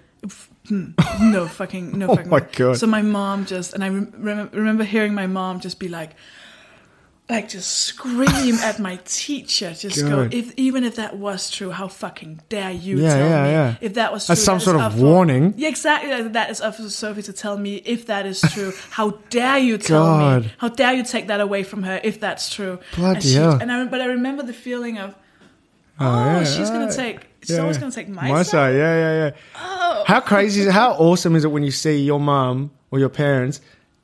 [0.67, 2.39] Hmm, no fucking no Oh fucking my.
[2.39, 2.77] God.
[2.77, 6.11] So my mom just and I rem- remember hearing my mom just be like
[7.27, 11.87] like just scream at my teacher just go if even if that was true how
[11.87, 13.75] fucking dare you Yeah, tell yeah, me yeah.
[13.81, 15.53] if that was true That's some that sort of for- warning.
[15.57, 19.11] yeah exactly that is up for Sofie to tell me if that is true how
[19.31, 20.51] dare you tell me God.
[20.59, 23.71] how dare you take that away from her if that's true Bloody and she, and
[23.71, 25.15] I but I remember the feeling of
[25.99, 28.75] oh, yeah, oh, she's gonna take she's always gonna take my, my side side.
[28.75, 29.31] Yeah, yeah, yeah.
[29.55, 30.03] Oh.
[30.05, 30.71] How crazy is?
[30.71, 33.61] How awesome is it when you see your mom or your parents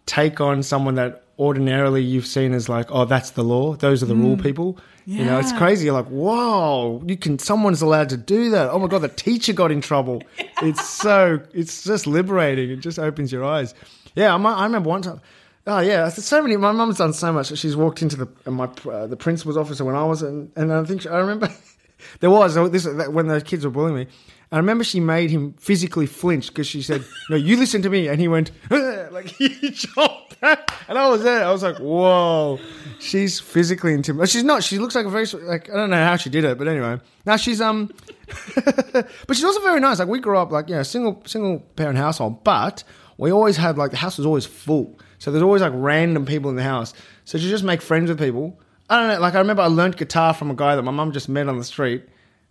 [0.08, 3.76] take on someone that ordinarily you've seen as like, oh, that's the law.
[3.76, 4.78] Those are the rule people.
[5.08, 5.58] You know, it's Mm.
[5.58, 5.86] Crazy.
[5.86, 7.39] You're like, whoa, you can.
[7.39, 8.70] Someone's allowed to do that.
[8.70, 10.22] Oh my god, the teacher got in trouble.
[10.62, 11.41] It's so.
[11.56, 12.70] It's just liberating.
[12.70, 13.74] It just opens your eyes.
[14.13, 15.20] Yeah, I, mi- I remember one time.
[15.65, 16.56] Oh yeah, so many.
[16.56, 17.56] My mum's done so much.
[17.58, 20.72] She's walked into the uh, my uh, the principal's office when I was, in, and
[20.72, 21.50] I think she, I remember
[22.20, 24.08] there was this when the kids were bullying me.
[24.54, 28.10] I remember she made him physically flinch because she said, "No, you listen to me,"
[28.10, 31.46] and he went like he jumped back, and I was there.
[31.46, 32.60] I was like, "Whoa!"
[33.00, 34.30] She's physically intimidating.
[34.30, 34.62] She's not.
[34.62, 37.00] She looks like a very like I don't know how she did it, but anyway.
[37.26, 37.92] Now she's um,
[38.56, 40.00] but she's also very nice.
[40.00, 42.84] Like we grew up like you know single single parent household, but
[43.18, 46.50] we always had like the house was always full, so there's always like random people
[46.50, 46.94] in the house.
[47.24, 48.60] So she just make friends with people.
[48.90, 49.20] I don't know.
[49.22, 51.58] Like I remember I learned guitar from a guy that my mum just met on
[51.58, 52.04] the street.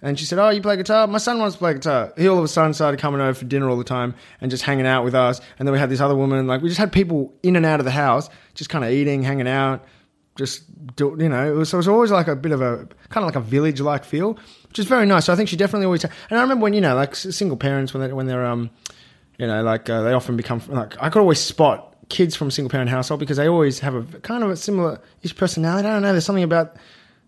[0.03, 1.07] And she said, "Oh, you play guitar?
[1.07, 3.45] My son wants to play guitar." He all of a sudden started coming over for
[3.45, 5.41] dinner all the time and just hanging out with us.
[5.59, 6.47] And then we had this other woman.
[6.47, 9.23] Like we just had people in and out of the house, just kind of eating,
[9.23, 9.85] hanging out.
[10.37, 10.65] just
[10.97, 13.25] do, you know, it was, so it was always like a bit of a kind
[13.25, 15.27] of like a village like feel, which is very nice.
[15.27, 16.05] So I think she definitely always.
[16.05, 18.71] And I remember when you know, like single parents when they when they're um,
[19.39, 22.71] you know, like uh, they often become like I could always spot kids from single
[22.71, 25.87] parent household because they always have a kind of a similar ish personality.
[25.89, 26.13] I don't know.
[26.13, 26.77] There's something about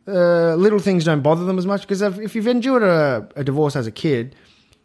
[0.06, 3.76] uh, little things don't bother them as much because if, you've endured a, a divorce
[3.76, 4.34] as a kid,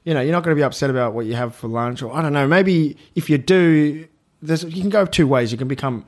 [0.03, 2.15] you know, you're not going to be upset about what you have for lunch, or
[2.15, 2.47] I don't know.
[2.47, 4.07] Maybe if you do,
[4.41, 5.51] there's you can go two ways.
[5.51, 6.05] You can become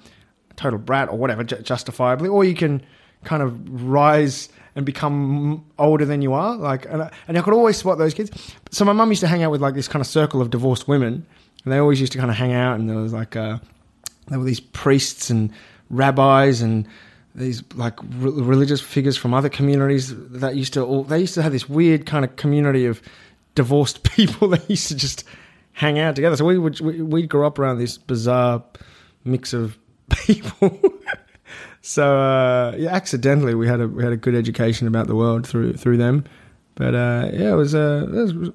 [0.52, 2.82] a total brat or whatever, ju- justifiably, or you can
[3.24, 6.56] kind of rise and become older than you are.
[6.56, 8.32] Like, and I, and I could always spot those kids.
[8.72, 10.88] So my mum used to hang out with like this kind of circle of divorced
[10.88, 11.26] women,
[11.64, 13.58] and they always used to kind of hang out, and there was like uh,
[14.28, 15.52] there were these priests and
[15.90, 16.88] rabbis and
[17.36, 21.42] these like re- religious figures from other communities that used to all they used to
[21.42, 23.02] have this weird kind of community of
[23.56, 25.24] divorced people that used to just
[25.74, 26.36] hang out together.
[26.36, 28.64] So we would we, we grew up around this bizarre
[29.24, 29.78] mix of
[30.10, 30.80] people.
[31.82, 35.48] So uh, yeah accidentally we had a we had a good education about the world
[35.48, 36.26] through through them.
[36.76, 38.52] But uh, yeah it was a it was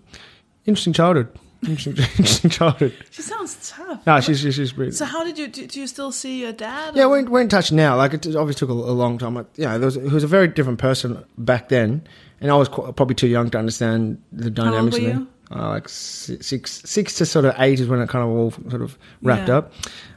[0.67, 1.29] interesting childhood
[1.69, 4.07] interesting, interesting childhood She sounds tough.
[4.07, 6.53] no she's she's, she's pretty, So how did you do, do you still see your
[6.53, 6.95] dad?
[6.97, 7.97] yeah, or- we're, we're in touch now.
[7.97, 9.35] Like it obviously took a, a long time.
[9.35, 12.03] Like, you know, there was, he was a very different person back then,
[12.41, 14.99] and I was qu- probably too young to understand the old dynamics.
[14.99, 15.15] were of it.
[15.19, 15.29] you?
[15.55, 18.51] Uh, like si- six, six to sort of eight is when it kind of all
[18.71, 19.59] sort of wrapped Yeah.
[19.59, 19.73] up.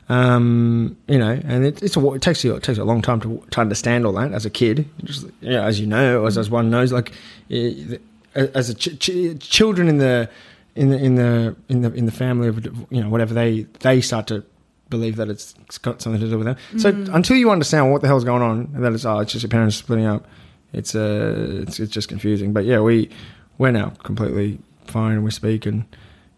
[0.09, 3.01] Um, you know, and it, it's a, it takes you it takes you a long
[3.01, 4.87] time to to understand all that as a kid.
[5.03, 7.11] Just you know, as you know, as as one knows, like
[7.51, 7.97] eh,
[8.35, 10.29] as a ch- ch- children in the
[10.77, 14.01] in the in the in the in the family of you know whatever they they
[14.01, 14.43] start to
[14.89, 16.55] believe that it's, it's got something to do with them.
[16.77, 19.43] So until you understand what the hell's going on, and that it's oh it's just
[19.43, 20.25] your parents splitting up,
[20.73, 22.53] it's uh it's it's just confusing.
[22.53, 23.09] But yeah, we
[23.57, 25.23] we're now completely fine.
[25.23, 25.83] We speak, and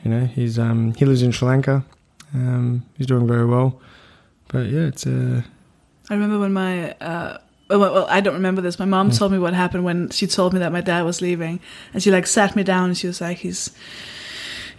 [0.03, 1.83] you know he's um he lives in Sri Lanka.
[2.33, 3.79] Um, he's doing very well.
[4.47, 5.41] But yeah, it's uh
[6.09, 7.37] I remember when my uh,
[7.69, 8.79] well, well, I don't remember this.
[8.79, 8.91] My Hmm.
[8.91, 11.59] mom told me what happened when she told me that my dad was leaving,
[11.93, 13.69] and she like sat me down and she was like, "He's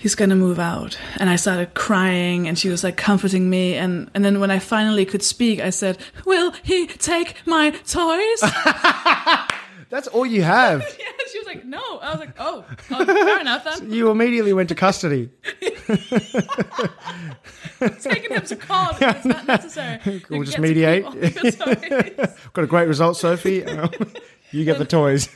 [0.01, 4.11] he's gonna move out," and I started crying, and she was like comforting me, and
[4.15, 8.41] and then when I finally could speak, I said, "Will he take my toys?"
[9.91, 10.81] that's all you have.
[10.99, 14.53] yeah, she was like, "No." I was like, "Oh, oh fair enough then." you immediately
[14.53, 15.31] went to custody.
[18.01, 18.97] Taking him to court.
[19.01, 20.01] It's not necessary.
[20.05, 21.05] We'll can just mediate.
[21.05, 22.39] keep all your toys.
[22.53, 23.67] Got a great result, Sofie.
[23.67, 23.91] Um,
[24.51, 25.29] you get the toys.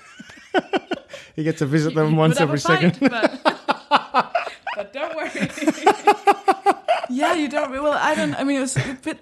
[1.36, 3.10] he gets to visit them You once every fight, second.
[3.10, 4.34] But,
[4.76, 5.30] but don't worry.
[7.10, 7.70] yeah, you don't.
[7.70, 8.34] Well, I don't.
[8.34, 9.18] I mean, it was a bit.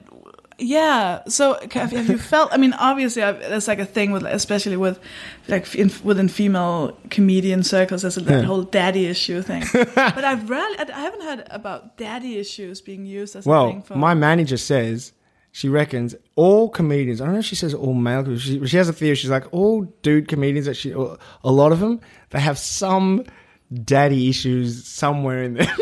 [0.58, 1.22] Yeah.
[1.28, 2.52] So have, have you felt?
[2.52, 5.00] I mean, obviously, I've, there's like a thing with, especially with,
[5.48, 8.42] like in, within female comedian circles, there's that Yeah.
[8.42, 9.64] whole daddy issue thing.
[9.72, 13.82] but I've rarely, I haven't heard about daddy issues being used as a Well, thing
[13.82, 13.96] for.
[13.96, 15.12] my manager says
[15.50, 17.20] she reckons all comedians.
[17.20, 18.22] I don't know if she says all male.
[18.22, 19.16] comedians, She, she has a theory.
[19.16, 20.66] She's like all dude comedians.
[20.66, 23.24] That she, a lot of them, they have some
[23.72, 25.76] daddy issues somewhere in there.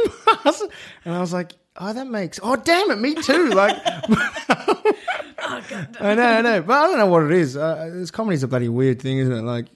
[1.05, 2.39] And I was like, oh, that makes.
[2.43, 3.51] Oh, damn it, me too.
[3.51, 3.77] Like.
[3.85, 5.63] oh,
[6.01, 7.57] I know, I know, but I don't know what it is.
[7.57, 9.43] Uh, this comedy's a bloody weird thing, isn't it?
[9.43, 9.67] Like,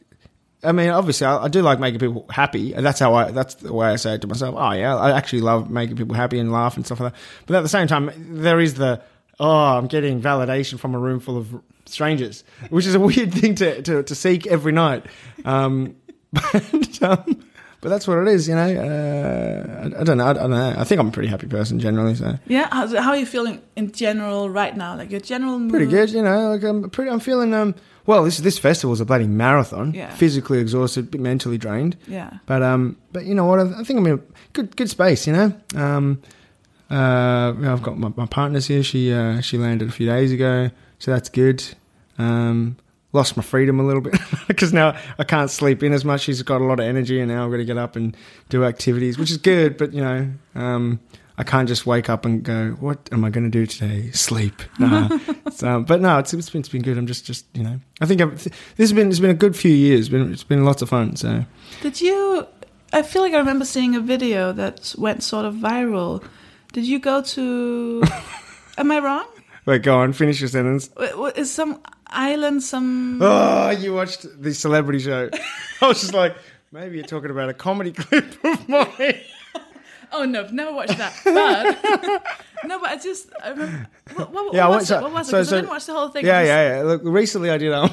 [0.62, 2.72] I mean, obviously, I, I do like making people happy.
[2.72, 3.30] and That's how I.
[3.30, 4.54] That's the way I say it to myself.
[4.58, 7.20] Oh yeah, I actually love making people happy and laugh and stuff like that.
[7.46, 9.02] But at the same time, there is the
[9.40, 11.54] oh, I'm getting validation from a room full of
[11.86, 15.04] strangers, which is a weird thing to to, to seek every night.
[15.44, 15.96] Um,
[16.32, 17.44] but um,
[17.84, 18.62] but that's what it is, you know.
[18.62, 20.24] Uh, I, I don't know.
[20.24, 20.74] I, I don't know.
[20.74, 22.14] I think I'm a pretty happy person generally.
[22.14, 22.38] So.
[22.46, 22.66] Yeah.
[22.72, 24.96] How, how are you feeling in general right now?
[24.96, 25.70] Like your general mood?
[25.70, 26.08] pretty good.
[26.08, 27.10] You know, like I'm pretty.
[27.10, 27.52] I'm feeling.
[27.52, 27.74] Um,
[28.06, 29.92] well, this this festival's a bloody marathon.
[29.92, 30.08] Yeah.
[30.14, 31.98] Physically exhausted, mentally drained.
[32.08, 32.38] Yeah.
[32.46, 33.60] But um, but you know what?
[33.60, 34.20] I, I think I'm in a
[34.54, 35.26] good good space.
[35.26, 35.52] You know.
[35.74, 36.22] Um,
[36.90, 38.82] uh, I've got my, my partner's here.
[38.82, 41.62] She uh, she landed a few days ago, so that's good.
[42.16, 42.78] Um,
[43.14, 44.14] lost my freedom a little bit
[44.48, 46.22] because now I can't sleep in as much.
[46.22, 48.14] She's got a lot of energy, and now I've got to get up and
[48.50, 49.78] do activities, which is good.
[49.78, 51.00] But you know, um,
[51.38, 54.10] I can't just wake up and go, "What am I going to do today?
[54.10, 55.18] Sleep." Nah.
[55.50, 56.98] so, but no, it's, it's been it's been good.
[56.98, 59.56] I'm just just you know, I think I've, this has been it's been a good
[59.56, 60.00] few years.
[60.00, 61.16] It's been it's been lots of fun.
[61.16, 61.44] So
[61.80, 62.46] Did you?
[62.92, 66.24] I feel like I remember seeing a video that went sort of viral.
[66.72, 68.02] Did you go to?
[68.78, 69.26] am I wrong?
[69.66, 70.90] Wait, go on, finish your sentence.
[71.36, 73.20] Is some island some?
[73.22, 75.30] Oh, you watched the celebrity show.
[75.80, 76.36] I was just like,
[76.72, 79.20] maybe you're talking about a comedy clip of mine.
[80.12, 81.12] Oh no, I've never watched that.
[81.24, 83.88] But no, but I just I remember.
[84.14, 85.02] What, what, Yeah, I what went- was so- it?
[85.02, 85.30] What was it?
[85.30, 86.24] so- 'Cause so- I didn't watch the whole thing.
[86.24, 86.82] Yeah, Just- yeah, yeah.
[86.84, 87.90] Look, recently I did um,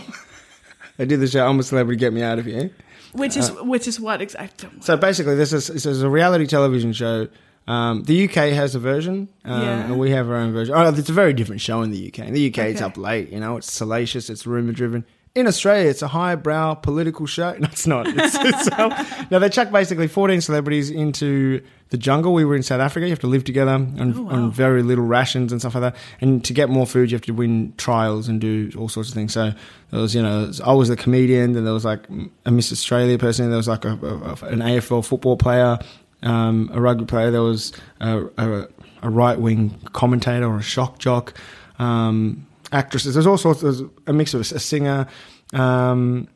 [0.99, 2.69] I did the show I'm a Celebrity, Get Me Out of Here.
[3.13, 4.69] Which is which is what exactly?
[4.81, 7.27] So basically, this is this is a reality television show
[7.71, 9.85] Um, the UK has a version, um, Yeah.
[9.85, 10.73] and we have our own version.
[10.75, 12.19] Oh, it's a very different show in the UK.
[12.27, 13.31] In the UK, it's up late.
[13.31, 15.05] You know, it's salacious, it's rumor driven.
[15.33, 17.51] In Australia, it's a highbrow political show.
[17.59, 18.05] No, it's not.
[18.07, 18.91] It's, it's, um,
[19.31, 22.33] no, they chuck basically 14 celebrities into the jungle.
[22.33, 23.05] We were in South Africa.
[23.07, 24.31] You have to live together on, Oh, wow.
[24.31, 25.95] on very little rations and stuff like that.
[26.19, 29.15] And to get more food, you have to win trials and do all sorts of
[29.15, 29.31] things.
[29.31, 29.53] So
[29.91, 32.01] there was, you know, I was the comedian, then there was like
[32.45, 35.79] a Miss Australia person, there was like a, a, an AFL football player,
[36.23, 38.67] um, a rugby player, there was a, a,
[39.03, 41.33] a right wing commentator or a shock jock,
[41.79, 43.13] um, actresses.
[43.13, 43.61] There's all sorts.
[43.61, 45.07] There's a mix of a, singer,
[45.53, 46.27] um,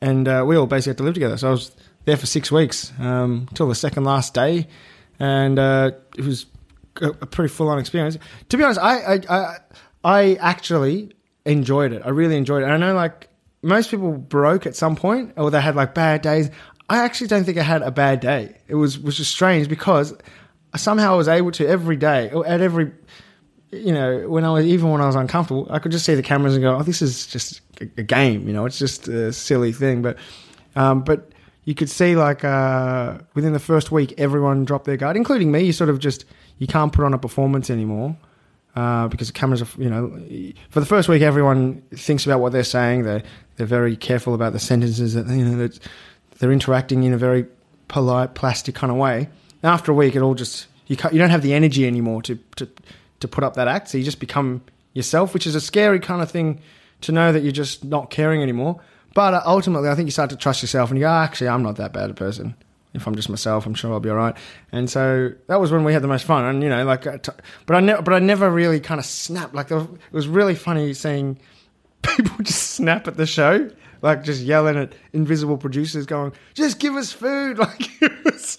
[0.00, 1.36] and uh, we all basically had to live together.
[1.36, 1.72] So I was
[2.04, 4.68] there for six weeks um, till the second last day,
[5.18, 6.46] and uh, it was
[7.00, 8.18] a, a pretty full on experience.
[8.48, 9.56] To be honest, I, I I
[10.04, 11.12] I actually
[11.44, 12.02] enjoyed it.
[12.04, 12.66] I really enjoyed it.
[12.66, 13.28] And I know like
[13.62, 16.50] most people broke at some point or they had like bad days.
[16.90, 18.56] I actually don't think I had a bad day.
[18.68, 20.12] It was was just strange because
[20.76, 22.92] somehow I was able to every day at every
[23.72, 26.22] you know, when I was even when I was uncomfortable, I could just see the
[26.22, 29.72] cameras and go, "Oh, this is just a, game." You know, it's just a silly
[29.72, 30.02] thing.
[30.02, 30.18] But,
[30.74, 31.30] um, but
[31.64, 35.62] you could see like uh, within the first week, everyone dropped their guard, including me.
[35.62, 36.24] You sort of just
[36.58, 38.16] you can't put on a performance anymore
[38.74, 39.80] uh, because the cameras are.
[39.80, 43.04] You know, for the first week, everyone thinks about what they're saying.
[43.04, 43.22] They
[43.56, 45.68] they're very careful about the sentences that you know
[46.40, 47.46] they're interacting in a very
[47.86, 49.28] polite, plastic kind of way.
[49.62, 52.68] After a week, it all just you you don't have the energy anymore to to
[53.20, 53.88] to put up that act.
[53.88, 54.62] So you just become
[54.94, 56.60] yourself, which is a scary kind of thing
[57.02, 58.80] to know that you're just not caring anymore.
[59.14, 61.48] But uh, ultimately, I think you start to trust yourself and you go, "Ah, actually,
[61.48, 62.54] I'm not that bad a person.
[62.92, 64.36] If I'm just myself, I'm sure I'll be all right.
[64.72, 66.44] And so that was when we had the most fun.
[66.44, 67.18] And you know, like, uh,
[67.66, 69.54] but I never, but I never really kind of snapped.
[69.54, 71.38] Like, it was really funny seeing
[72.02, 73.70] people just snap at the show,
[74.02, 78.58] like just yelling at invisible producers, going, "Just give us food!" Like it was.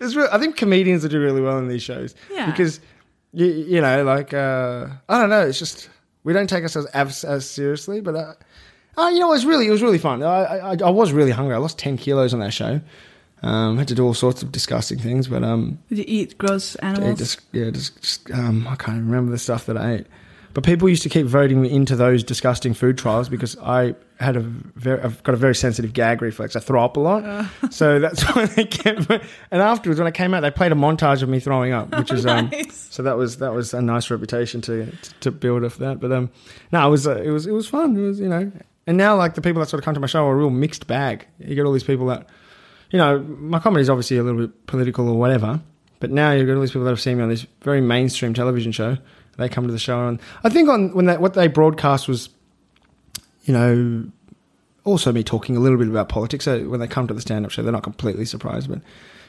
[0.00, 2.46] It's real, I think comedians do really well in these shows Yeah.
[2.50, 2.78] because
[3.32, 5.88] you, you know, like uh, I don't know, it's just
[6.22, 8.34] we don't take ourselves as, as seriously, but uh,
[8.96, 10.22] uh, you know, it was really it was really fun.
[10.22, 11.54] I, I I was really hungry.
[11.54, 12.80] I lost ten kilos on that show.
[13.42, 16.76] Um, had to do all sorts of disgusting things, but um, Did you eat gross
[16.76, 17.18] animals?
[17.18, 20.06] just yeah, just, just um, I can't remember the stuff that I ate.
[20.54, 24.36] But people used to keep voting me into those disgusting food trials because I had
[24.36, 26.54] a very, I've got a very sensitive gag reflex.
[26.54, 29.10] I throw up a lot, so that's why they kept.
[29.10, 32.12] And afterwards, when I came out, they played a montage of me throwing up, which
[32.12, 35.98] is um, so that was that was a nice reputation to to build off that.
[35.98, 36.30] But um,
[36.70, 37.96] no, it was uh, it was it was fun.
[37.96, 38.52] It was you know,
[38.86, 40.50] and now like the people that sort of come to my show are a real
[40.50, 41.26] mixed bag.
[41.40, 42.28] You get all these people that,
[42.90, 45.60] you know, my comedy is obviously a little bit political or whatever,
[45.98, 48.34] but now you've got all these people that have seen me on this very mainstream
[48.34, 48.98] television show.
[49.36, 52.28] They come to the show, and I think on when that what they broadcast was,
[53.44, 54.06] you know,
[54.84, 56.44] also me talking a little bit about politics.
[56.44, 58.68] So when they come to the stand-up show, they're not completely surprised.
[58.68, 58.80] But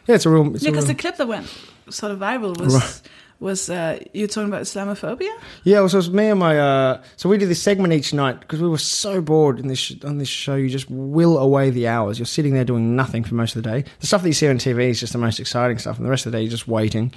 [0.08, 0.54] yeah, it's a real.
[0.56, 1.48] It's Yeah, because the clip that went
[1.90, 3.02] sort of viral was Right.
[3.40, 5.30] was uh, you talking about Islamophobia.
[5.64, 6.58] Yeah, well, so it was me and my.
[6.60, 9.80] Uh, so we did this segment each night because we were so bored in this
[9.80, 10.56] sh- on this show.
[10.56, 12.18] You just will away the hours.
[12.18, 13.84] You're sitting there doing nothing for most of the day.
[14.00, 16.10] The stuff that you see on TV is just the most exciting stuff, and the
[16.10, 17.12] rest of the day you're just waiting.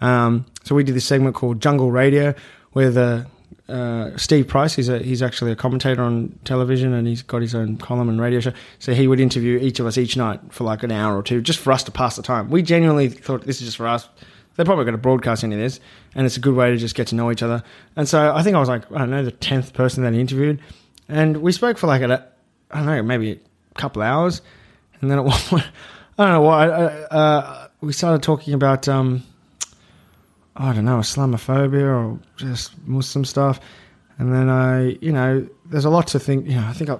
[0.00, 2.34] Um, so we did this segment called Jungle Radio,
[2.72, 3.26] where the
[3.72, 7.54] uh, Steve Price, he's a, he's actually a commentator on television, and he's got his
[7.54, 8.52] own column and radio show.
[8.78, 11.40] So he would interview each of us each night for like an hour or two,
[11.40, 12.50] just for us to pass the time.
[12.50, 14.08] We genuinely thought this is just for us
[14.56, 15.80] they're probably going to broadcast any of this,
[16.14, 17.62] and it's a good way to just get to know each other.
[17.96, 20.20] And so I think I was like, I don't know, the tenth person that he
[20.20, 20.60] interviewed,
[21.08, 22.26] and we spoke for like a,
[22.70, 24.42] I don't know, maybe a couple hours,
[25.00, 25.66] and then at one point,
[26.18, 29.22] I don't know why, uh, we started talking about, um,
[30.56, 33.60] I don't know, Islamophobia or just Muslim stuff,
[34.18, 36.46] and then I, you know, there's a lot to think.
[36.46, 36.98] You know, I think I,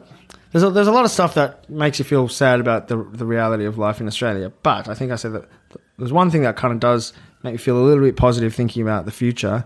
[0.52, 3.26] there's a, there's a lot of stuff that makes you feel sad about the the
[3.26, 4.50] reality of life in Australia.
[4.62, 5.48] But I think I said that
[5.98, 7.12] there's one thing that kind of does
[7.42, 9.64] make me feel a little bit positive thinking about the future.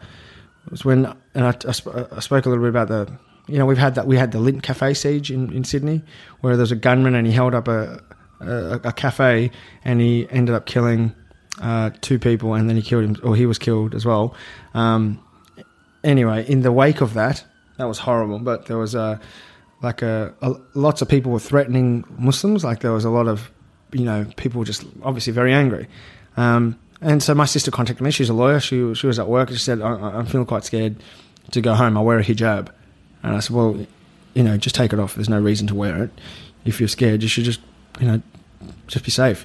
[0.70, 3.12] Was when and I, I, sp- I spoke a little bit about the
[3.46, 6.02] you know we've had that we had the Lindt Cafe siege in, in Sydney
[6.40, 8.02] where there's a gunman and he held up a
[8.40, 9.50] a, a cafe
[9.84, 11.14] and he ended up killing
[11.60, 14.34] uh, two people and then he killed him or he was killed as well.
[14.74, 15.22] Um,
[16.04, 17.44] anyway, in the wake of that,
[17.78, 18.38] that was horrible.
[18.38, 19.20] But there was a
[19.82, 22.64] like a, a lots of people were threatening Muslims.
[22.64, 23.50] Like there was a lot of
[23.92, 25.88] you know people just obviously very angry.
[26.36, 28.10] Um, and so my sister contacted me.
[28.10, 28.60] She's a lawyer.
[28.60, 29.48] She she was at work.
[29.48, 30.96] and She said, I, "I'm feeling quite scared
[31.50, 31.96] to go home.
[31.96, 32.68] I wear a hijab."
[33.22, 33.86] And I said, "Well,
[34.34, 35.14] you know, just take it off.
[35.14, 36.10] There's no reason to wear it.
[36.64, 37.60] If you're scared, you should just
[38.00, 38.22] you know
[38.86, 39.44] just be safe."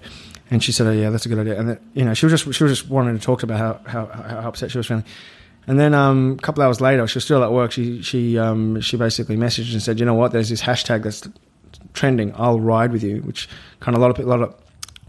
[0.52, 2.34] And she said, "Oh yeah, that's a good idea." And then, you know, she was
[2.34, 5.06] just she was just wanting to talk about how how, how upset she was feeling.
[5.66, 7.72] And then um, a couple hours later, she was still at work.
[7.72, 10.34] She she um, she basically messaged and said, "You know what?
[10.34, 11.28] There's this hashtag that's
[11.94, 12.34] trending.
[12.36, 13.48] I'll ride with you," which
[13.80, 14.56] kind of a lot of a lot of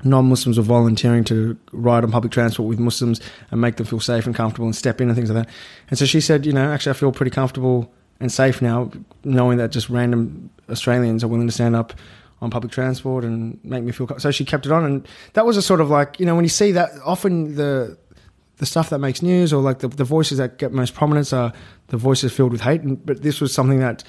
[0.05, 4.27] non-Muslims were volunteering to ride on public transport with Muslims and make them feel safe
[4.27, 5.55] and comfortable and step in and things like that.
[5.91, 8.91] And so she said, you know, actually, I feel pretty comfortable and safe now,
[9.25, 11.95] knowing that just random Australians are willing to stand up
[12.43, 14.09] on public transport and make me feel.
[14.19, 16.45] So she kept it on, and that was a sort of like you know when
[16.45, 17.97] you see that often the
[18.59, 21.53] the stuff that makes news or like the, the voices that get most prominence are
[21.89, 22.83] the voices filled with hate.
[22.83, 24.05] And, but this was something that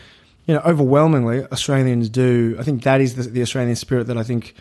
[0.47, 2.57] you know overwhelmingly Australians do.
[2.59, 4.55] I think that is the, the Australian spirit that I think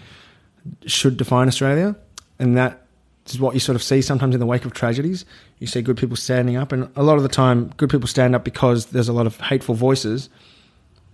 [0.86, 1.96] should define Australia,
[2.38, 2.82] and that
[3.26, 5.24] is what you sort of see sometimes in the wake of tragedies.
[5.60, 8.36] You see good people standing up, and a lot of the time, good people stand
[8.36, 10.28] up because there's a lot of hateful voices.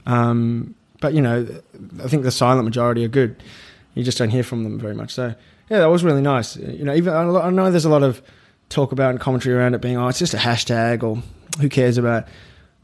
[0.07, 1.47] Um, but you know,
[2.03, 3.43] I think the silent majority are good.
[3.95, 5.13] You just don't hear from them very much.
[5.13, 5.35] So
[5.71, 6.57] yeah, that was really nice.
[6.57, 8.23] You know, even I know there's a lot of
[8.69, 11.23] talk about and commentary around it being, oh, it's just a hashtag, or
[11.61, 12.29] who cares about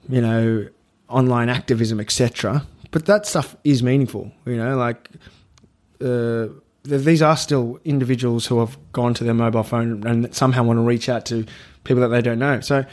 [0.08, 0.68] you know
[1.08, 2.66] online activism, etc.
[2.90, 4.32] But that stuff is meaningful.
[4.46, 5.10] You know, like
[6.00, 6.48] uh,
[6.84, 10.82] these are still individuals who have gone to their mobile phone and somehow want to
[10.82, 11.46] reach out to
[11.84, 12.60] people that they don't know.
[12.60, 12.84] So,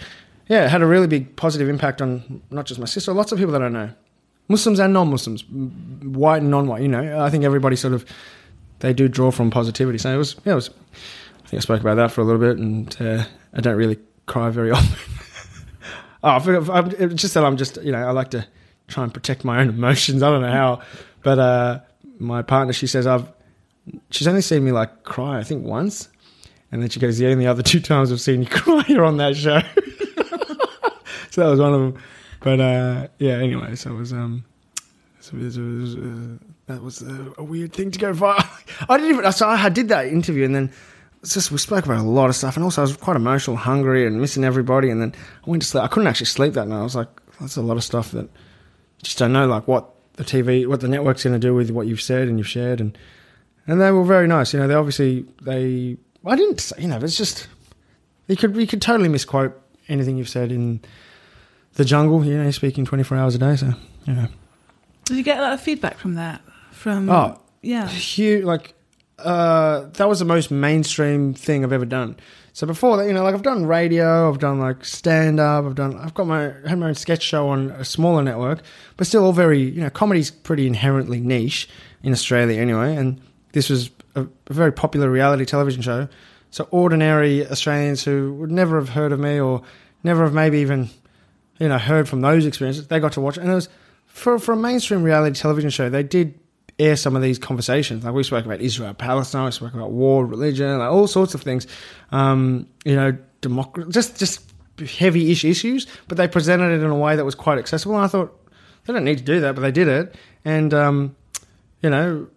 [0.48, 3.38] yeah, it had a really big positive impact on not just my sister, lots of
[3.38, 3.92] people that I know,
[4.52, 6.82] Muslims and non-Muslims, white and non-white.
[6.82, 8.06] You know, I think everybody sort of
[8.80, 9.98] they do draw from positivity.
[9.98, 10.70] So it was, yeah, it was.
[10.70, 14.00] I think I spoke about that for a little bit, and uh, I don't really
[14.26, 14.98] cry very often.
[16.24, 18.46] oh, I forgot, I'm, it's just that I'm just, you know, I like to
[18.88, 20.24] try and protect my own emotions.
[20.24, 20.82] I don't know how,
[21.24, 21.80] but uh,
[22.20, 23.32] my partner, she says I've,
[24.10, 26.10] she's only seen me like cry, I think once,
[26.72, 28.84] and then she goes, yeah, and the only other two times I've seen you cry
[28.88, 29.60] you're on that show.
[31.32, 32.04] so that was one of them.
[32.42, 34.44] But uh, yeah, anyway, so it was um,
[35.20, 38.36] so it was, it was, uh, that was a, a weird thing to go for.
[38.90, 39.32] I didn't even.
[39.32, 40.72] So I did that interview, and then
[41.22, 43.58] it's just we spoke about a lot of stuff, and also I was quite emotional,
[43.58, 44.90] hungry, and missing everybody.
[44.90, 45.14] And then
[45.46, 45.84] I went to sleep.
[45.84, 46.80] I couldn't actually sleep that night.
[46.80, 48.28] I was like, that's a lot of stuff that
[49.04, 51.86] just don't know, like what the TV, what the network's going to do with what
[51.86, 52.98] you've said and you've shared, and
[53.68, 54.52] and they were very nice.
[54.52, 55.98] You know, they obviously they.
[56.26, 57.48] I didn't, you know, it's just
[58.28, 60.82] you could you could totally misquote anything you've said in
[61.82, 62.24] the jungle.
[62.24, 63.74] You know, speaking 24 hours a day, so
[64.06, 64.28] yeah.
[65.06, 66.42] Did you get a lot of feedback from that?
[66.72, 67.40] From Oh.
[67.62, 68.74] yeah, huge like
[69.20, 72.18] uh that was the most mainstream thing I've ever done.
[72.54, 75.76] So before that, you know, like I've done radio, I've done like stand up, I've
[75.76, 78.62] done I've got my had my own sketch show on a smaller network,
[78.98, 81.70] but still all very you know, comedy's pretty inherently niche
[82.04, 83.22] in Australia anyway, and
[83.54, 86.08] this was a, a very popular reality television show.
[86.52, 89.62] So ordinary Australians who would never have heard of me or
[90.04, 90.90] never have maybe even
[91.62, 93.70] you know heard from those experiences, they got to watch it, and it was
[94.08, 95.90] for for a mainstream reality television show.
[95.90, 96.34] They did
[96.80, 98.04] air some of these conversations.
[98.04, 101.44] Like we spoke about Israel, Palestine, we spoke about war, religion, like all sorts of
[101.44, 101.68] things.
[102.12, 104.52] Um, you know, democracy, just just
[104.98, 107.96] heavy-ish issues, but they presented it in a way that was quite accessible.
[107.96, 108.36] And I thought
[108.86, 111.16] they don't need to do that, but they did it, and um,
[111.84, 112.28] you know,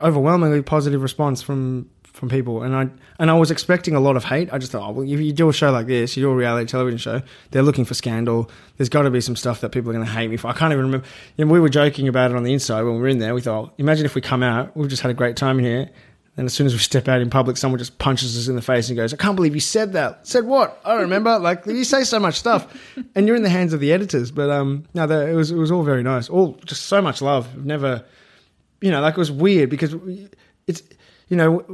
[0.00, 2.62] overwhelmingly positive response from from people.
[2.62, 4.48] And I and I was expecting a lot of hate.
[4.52, 6.34] I just thought, oh, well, if you do a show like this, you do a
[6.34, 8.50] reality television show, they're looking for scandal.
[8.78, 10.48] There's got to be some stuff that people are going to hate me for.
[10.48, 11.06] I can't even remember.
[11.36, 13.34] You know, we were joking about it on the inside when we were in there.
[13.34, 15.90] We thought, imagine if we come out, we've just had a great time here.
[16.38, 18.62] And as soon as we step out in public, someone just punches us in the
[18.62, 20.26] face and goes, I can't believe you said that.
[20.26, 20.80] Said what?
[20.84, 21.38] I don't remember.
[21.38, 22.66] Like, you say so much stuff.
[23.14, 24.30] And you're in the hands of the editors.
[24.30, 26.28] But um, no, it, was, it was all very nice.
[26.28, 27.64] All just so much love.
[27.64, 28.04] Never,
[28.82, 29.94] you know, like it was weird because
[30.66, 30.82] it's,
[31.28, 31.64] you know,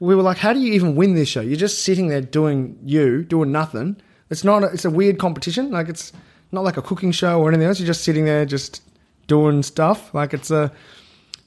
[0.00, 1.40] we were like, how do you even win this show?
[1.40, 3.96] You're just sitting there doing you, doing nothing.
[4.30, 5.70] It's not, a, it's a weird competition.
[5.70, 6.12] Like, it's
[6.52, 7.80] not like a cooking show or anything else.
[7.80, 8.82] You're just sitting there, just
[9.26, 10.14] doing stuff.
[10.14, 10.72] Like, it's a,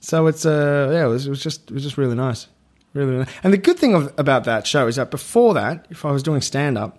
[0.01, 2.47] so it's uh yeah, it was, it was just it was just really nice,
[2.93, 3.19] really.
[3.19, 3.29] Nice.
[3.43, 6.23] And the good thing of, about that show is that before that, if I was
[6.23, 6.97] doing stand up,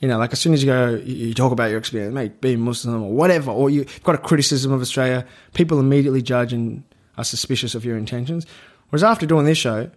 [0.00, 2.60] you know, like as soon as you go, you, talk about your experience, maybe being
[2.60, 6.82] Muslim or whatever, or you've got a criticism of Australia, people immediately judge and
[7.16, 8.44] are suspicious of your intentions.
[8.92, 9.90] Whereas after doing this show,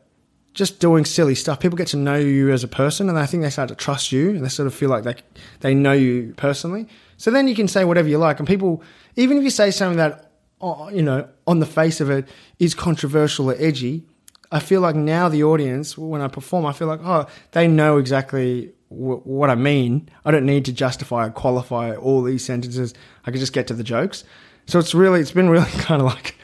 [0.53, 3.43] just doing silly stuff, people get to know you as a person, and I think
[3.43, 5.15] they start to trust you, and they sort of feel like they
[5.59, 6.87] they know you personally.
[7.17, 8.81] So then you can say whatever you like, and people,
[9.17, 10.31] even if you say something that
[10.61, 12.25] uh, you know, on the face of it,
[12.57, 14.05] is controversial or edgy.
[14.49, 17.97] I feel like now the audience, when I perform, I feel like, oh, they know
[17.97, 20.07] exactly w- what I mean.
[20.23, 22.93] I don't need to justify or qualify all these sentences.
[23.25, 24.23] I can just get to the jokes.
[24.67, 26.35] So it's really, it's been really kind of like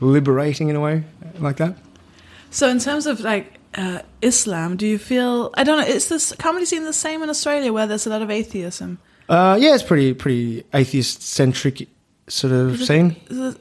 [0.00, 1.04] liberating in a way
[1.38, 1.76] like that.
[2.50, 5.86] So in terms of like uh, Islam, do you feel I don't know?
[5.86, 8.98] Is this comedy scene the same in Australia where there's a lot of atheism?
[9.28, 11.88] Uh, yeah, it's pretty pretty atheist centric
[12.26, 13.16] sort of scene.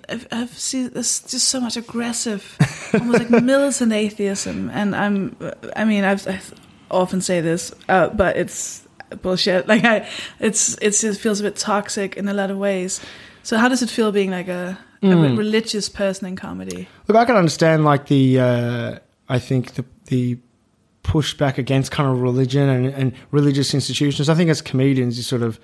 [0.10, 2.58] I've, I've seen there's just so much aggressive,
[2.94, 5.36] almost like militant atheism, and I'm
[5.76, 6.40] I mean I've, I
[6.90, 8.88] often say this, uh, but it's
[9.22, 9.68] bullshit.
[9.70, 10.10] Like I,
[10.40, 13.00] it's it's it feels a bit toxic in a lot of ways.
[13.44, 16.88] So how does it feel being like a, a religious person in comedy?
[17.10, 18.40] Look, I can understand like the.
[18.40, 20.38] Uh, I think the the
[21.04, 24.30] pushback against kind of religion and, and religious institutions.
[24.30, 25.60] I think as comedians, you sort of,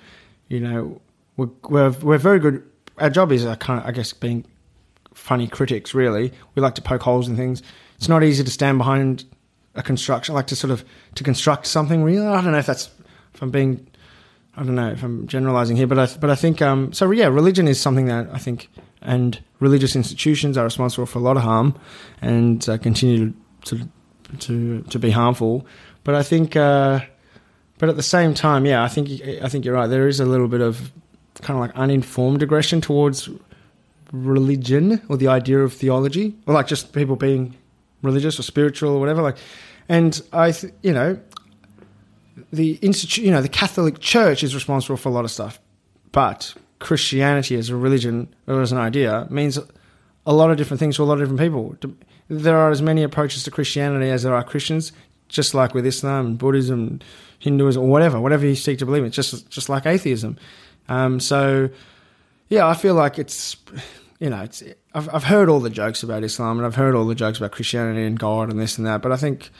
[0.48, 1.00] you know,
[1.36, 2.68] we're we're, we're very good.
[2.98, 4.44] Our job is uh, kind of, I guess, being
[5.14, 5.94] funny critics.
[5.94, 7.62] Really, we like to poke holes in things.
[7.96, 9.24] It's not easy to stand behind
[9.76, 10.84] a construction, like to sort of
[11.14, 12.02] to construct something.
[12.02, 12.90] Really, I don't know if that's
[13.34, 13.86] if I'm being,
[14.56, 16.92] I don't know if I'm generalizing here, but I but I think um.
[16.92, 18.68] So yeah, religion is something that I think,
[19.06, 21.74] and religious institutions are responsible for a lot of harm,
[22.20, 23.32] and uh, continue
[23.64, 23.88] to
[24.40, 25.64] to to be harmful.
[26.04, 27.00] But I think, uh,
[27.78, 29.08] but at the same time, yeah, I think
[29.42, 29.86] I think you're right.
[29.86, 30.92] There is a little bit of
[31.40, 33.30] kind of like uninformed aggression towards
[34.12, 37.54] religion or the idea of theology, or like just people being
[38.02, 39.22] religious or spiritual or whatever.
[39.22, 39.38] Like,
[39.88, 41.18] and I, th- you know,
[42.52, 45.60] the institute, you know, the Catholic Church is responsible for a lot of stuff,
[46.12, 49.58] but Christianity as a religion or as an idea means
[50.26, 51.76] a lot of different things to a lot of different people.
[52.28, 54.92] There are as many approaches to Christianity as there are Christians,
[55.28, 57.00] just like with Islam and Buddhism,
[57.38, 59.08] Hinduism, or whatever, whatever you seek to believe in.
[59.08, 60.36] It's just just like atheism.
[60.88, 61.70] Um, so,
[62.48, 63.56] yeah, I feel like it's
[64.18, 64.62] you know, it's
[64.94, 67.52] I've I've heard all the jokes about Islam and I've heard all the jokes about
[67.52, 69.50] Christianity and God and this and that, but I think.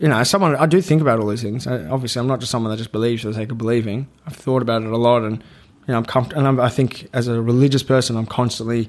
[0.00, 1.68] You know, someone I do think about all these things.
[1.68, 4.08] I, obviously, I'm not just someone that just believes for the sake of believing.
[4.26, 5.40] I've thought about it a lot, and
[5.86, 8.88] you know, I'm comfort- and I'm, I think as a religious person, I'm constantly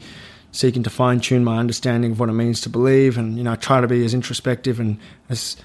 [0.51, 3.53] seeking to fine tune my understanding of what it means to believe, and you know,
[3.53, 5.57] I try to be as introspective and as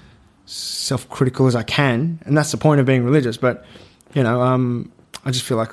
[0.45, 3.37] self critical as I can, and that's the point of being religious.
[3.37, 3.65] But
[4.13, 4.91] you know, um,
[5.23, 5.71] I just feel like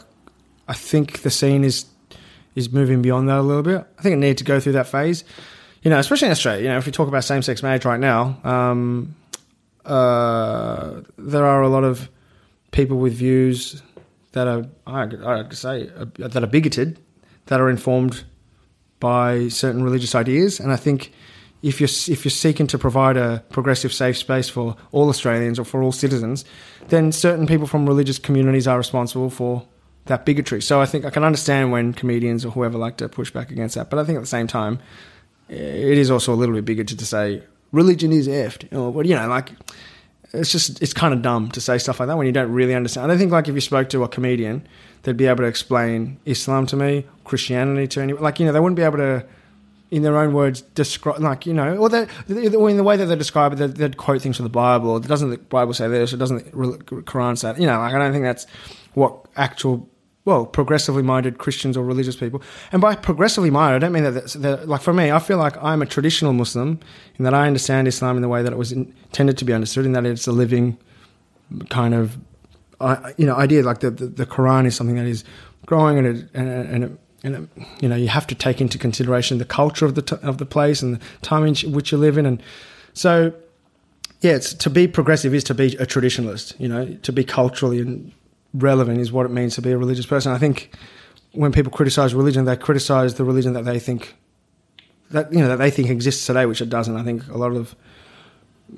[0.68, 1.86] I think the scene is
[2.54, 3.86] is moving beyond that a little bit.
[3.98, 5.24] I think it needed to go through that phase.
[5.82, 6.62] You know, especially in Australia.
[6.62, 9.14] You know, if we talk about same sex marriage right now, um,
[9.84, 12.08] uh, there are a lot of
[12.72, 13.82] people with views
[14.36, 16.98] that are, I, could say, uh, that are bigoted,
[17.46, 18.24] that are informed
[19.00, 21.10] by certain religious ideas, and I think
[21.62, 25.64] if you're if you're seeking to provide a progressive safe space for all Australians or
[25.64, 26.44] for all citizens,
[26.88, 29.66] then certain people from religious communities are responsible for
[30.04, 30.60] that bigotry.
[30.60, 33.74] So I think I can understand when comedians or whoever like to push back against
[33.76, 34.80] that, but I think at the same time,
[35.48, 39.28] it is also a little bit bigoted to say religion is effed, or you know,
[39.28, 39.52] like
[40.36, 42.74] it's just it's kind of dumb to say stuff like that when you don't really
[42.74, 43.04] understand.
[43.04, 44.66] I don't think like if you spoke to a comedian,
[45.02, 48.22] they'd be able to explain Islam to me, Christianity to anyone.
[48.22, 49.26] Like you know, they wouldn't be able to,
[49.90, 52.06] in their own words, describe like you know, or they
[52.56, 54.90] or in the way that they describe it, they'd, they'd quote things from the Bible.
[54.90, 56.12] Or doesn't the Bible say this?
[56.12, 57.52] Or doesn't the Quran say?
[57.52, 57.60] That?
[57.60, 58.46] You know, like I don't think that's
[58.94, 59.88] what actual.
[60.26, 64.26] Well, progressively minded Christians or religious people, and by progressively minded, I don't mean that.
[64.32, 66.80] That like for me, I feel like I'm a traditional Muslim
[67.16, 69.86] in that I understand Islam in the way that it was intended to be understood,
[69.86, 70.78] in that it's a living
[71.70, 72.18] kind of
[73.16, 75.22] you know idea like the, the, the Quran is something that is
[75.64, 78.78] growing and it, and, and, it, and it, you know you have to take into
[78.78, 81.98] consideration the culture of the t- of the place and the time in which you
[81.98, 82.42] live in and
[82.94, 83.32] so
[84.22, 88.12] yeah to be progressive is to be a traditionalist you know to be culturally and
[88.56, 90.70] relevant is what it means to be a religious person I think
[91.32, 94.14] when people criticize religion they criticize the religion that they think
[95.10, 97.52] that you know that they think exists today which it doesn't I think a lot
[97.52, 97.74] of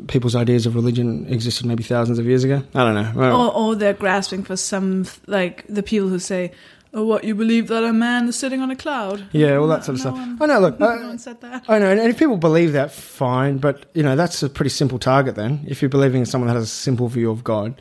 [0.07, 2.63] people's ideas of religion existed maybe thousands of years ago.
[2.75, 3.13] I don't know.
[3.17, 6.53] Well, Or, or they're grasping for some, like the people who say,
[6.93, 9.69] "Oh, what you believe that a man is sitting on a cloud?" yeah, all No-
[9.69, 10.15] that sort of no stuff.
[10.15, 10.61] one- oh, I know.
[10.61, 11.65] Look, no I, one said that.
[11.69, 13.57] I know, and if people believe that, fine.
[13.57, 15.37] But you know, that's a pretty simple target.
[15.37, 17.81] Then, if you're believing in someone that has a simple view of God,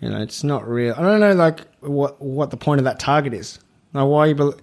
[0.00, 0.94] you know, it's not real.
[0.96, 3.58] I don't know, like what what the point of that target is.
[3.94, 4.54] Now, why you, bel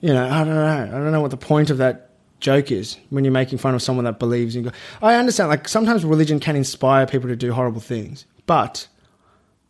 [0.00, 0.66] you know, I don't know.
[0.66, 2.10] I don't know what the point of that
[2.40, 4.74] joke is when you're making fun of someone that believes in God.
[5.02, 8.86] I understand, like sometimes religion can inspire people to do horrible things, but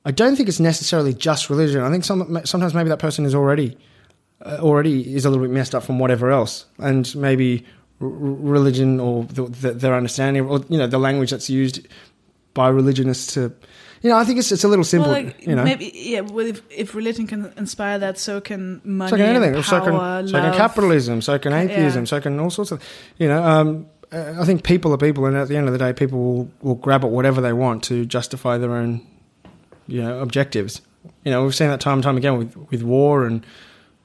[0.05, 1.83] I don't think it's necessarily just religion.
[1.83, 3.77] I think some, sometimes maybe that person is already
[4.45, 7.65] uh, already is a little bit messed up from whatever else, and maybe
[8.01, 11.87] r- religion or the, the, their understanding or you know the language that's used
[12.55, 13.53] by religionists to,
[14.03, 15.11] you know, I think it's it's a little simple.
[15.11, 16.21] Well, like, you know, maybe yeah.
[16.21, 19.55] Well, if, if religion can inspire that, so can money, so can anything.
[19.55, 21.23] and so power, can so can capitalism.
[21.23, 22.03] So can atheism.
[22.03, 22.07] Yeah.
[22.07, 22.83] So can all sorts of,
[23.19, 23.43] you know.
[23.43, 26.19] Um, uh, I think people are people, and at the end of the day, people
[26.19, 29.05] will, will grab at whatever they want to justify their own,
[29.89, 30.81] you know, objectives.
[31.25, 33.45] You know, we've seen that time and time again with with war and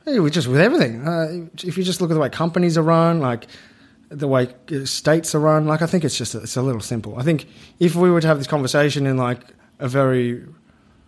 [0.06, 1.08] with just with everything.
[1.08, 3.48] Uh, if you just look at the way companies are run, like
[4.10, 7.18] the way uh, states are run, like I think it's just it's a little simple.
[7.18, 7.48] I think
[7.80, 9.42] if we were to have this conversation in like
[9.82, 10.43] a very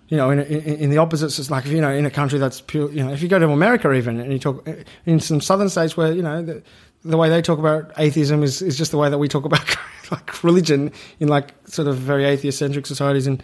[0.09, 2.61] you know, in, in, in the opposites, it's like, you know, in a country that's
[2.61, 4.67] pure, you know, if you go to America even and you talk
[5.07, 6.61] in some southern states where, you know, the,
[7.03, 9.75] the way they talk about atheism is, is just the way that we talk about
[10.11, 13.41] like religion in like sort of very atheist centric societies in,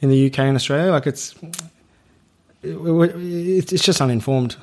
[0.00, 0.92] in the UK and Australia.
[0.92, 1.34] Like it's,
[2.62, 4.56] it, it, it's just uninformed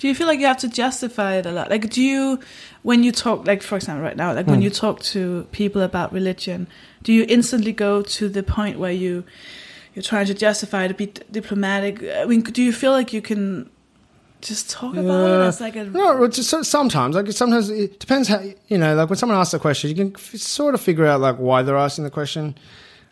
[0.00, 1.68] Do you feel like you have to justify it a lot?
[1.68, 2.40] Like, do you,
[2.80, 6.10] when you talk, like for example, right now, like when you talk to people about
[6.10, 6.68] religion,
[7.02, 9.24] do you instantly go to the point where you
[9.94, 12.02] you're trying to justify to be diplomatic?
[12.02, 13.68] I mean, do you feel like you can
[14.40, 18.40] just talk about it as like a No, just sometimes, like sometimes it depends how
[18.68, 18.94] you know.
[18.94, 21.60] Like when someone asks a question, you can f- sort of figure out like why
[21.60, 22.54] they're asking the question.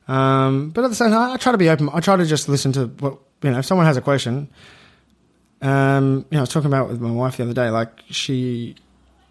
[0.09, 1.91] Um, but at the same time, I try to be open.
[1.93, 3.59] I try to just listen to what you know.
[3.59, 4.49] If someone has a question,
[5.61, 7.71] um, you know, I was talking about it with my wife the other day.
[7.71, 8.77] Like she,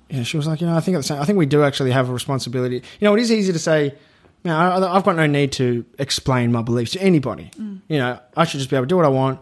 [0.09, 1.45] you know, she was like, you know, I think at the same, I think we
[1.45, 2.75] do actually have a responsibility.
[2.75, 3.93] You know, it is easy to say.
[4.43, 7.51] You know, I, I've got no need to explain my beliefs to anybody.
[7.88, 9.39] You know, I should just be able to do what I want,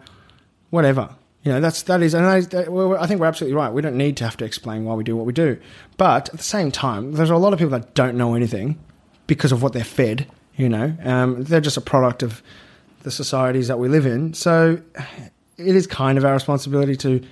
[0.70, 1.10] whatever.
[1.44, 3.72] You know, that's that is, and is, that, well, I think we're absolutely right.
[3.72, 5.60] We don't need to have to explain why we do what we do.
[5.96, 8.80] But at the same time, there's a lot of people that don't know anything
[9.28, 10.26] because of what they're fed.
[10.56, 12.42] You know, um, they're just a product of
[13.02, 14.34] the societies that we live in.
[14.34, 14.80] So
[15.58, 17.22] it is kind of our responsibility to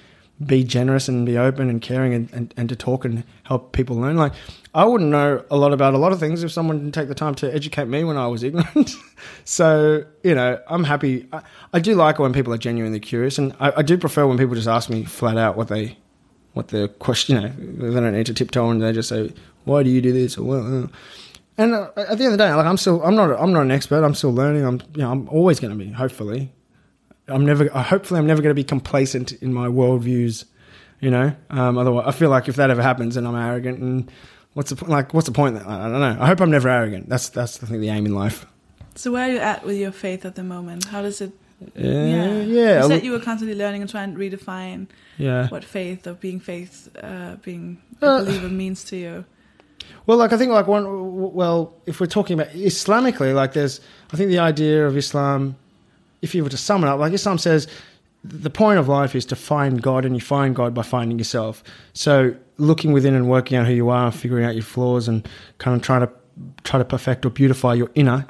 [0.45, 3.97] be generous and be open and caring and, and, and to talk and help people
[3.97, 4.16] learn.
[4.16, 4.33] Like,
[4.75, 7.14] I wouldn't know a lot about a lot of things if someone didn't take the
[7.14, 8.91] time to educate me when I was ignorant.
[9.45, 11.29] so, you know, I'm happy.
[11.33, 14.37] I, I do like when people are genuinely curious, and I, I do prefer when
[14.37, 15.97] people just ask me flat out what they,
[16.55, 19.33] what their question, you know, they don't need to tiptoe and they just say,
[19.64, 20.37] why do you do this?
[20.37, 20.87] Or, well, uh.
[21.59, 23.62] and uh, at the end of the day, like I'm still, I'm not, I'm not
[23.62, 24.05] an expert.
[24.05, 24.64] I'm still learning.
[24.64, 26.53] I'm, you know, I'm always going to be, hopefully.
[27.29, 27.75] I'm never.
[27.75, 30.45] uh, Hopefully, I'm never going to be complacent in my worldviews.
[31.01, 31.35] You know.
[31.51, 33.79] Um, otherwise, I feel like if that ever happens, and I'm arrogant.
[33.81, 34.11] And
[34.55, 35.12] what's the like?
[35.14, 35.57] What's the point?
[35.57, 36.16] I I don't know.
[36.20, 37.09] I hope I'm never arrogant.
[37.09, 38.47] That's that's I think the aim in life.
[38.95, 40.85] So where are you at with your faith at the moment?
[40.85, 41.33] How does it?
[41.75, 42.43] Yeah.
[42.43, 42.83] Yeah.
[42.83, 44.87] You said you were constantly learning and trying to redefine
[45.18, 45.49] yeah.
[45.49, 49.25] what faith or being faith, uh, being a Uh, believer means to you.
[50.07, 50.85] Well, like I think like one.
[51.35, 53.81] Well, if we're talking about Islamically, like there's,
[54.12, 55.57] I think the idea of Islam,
[56.25, 57.68] if you were to sum it up, like Islam says,
[58.25, 61.62] the point of life is to find God, and you find God by finding yourself.
[61.93, 65.77] So looking within and working out who you are, figuring out your flaws, and kind
[65.77, 66.11] of trying to
[66.64, 68.27] try to perfect or beautify your inner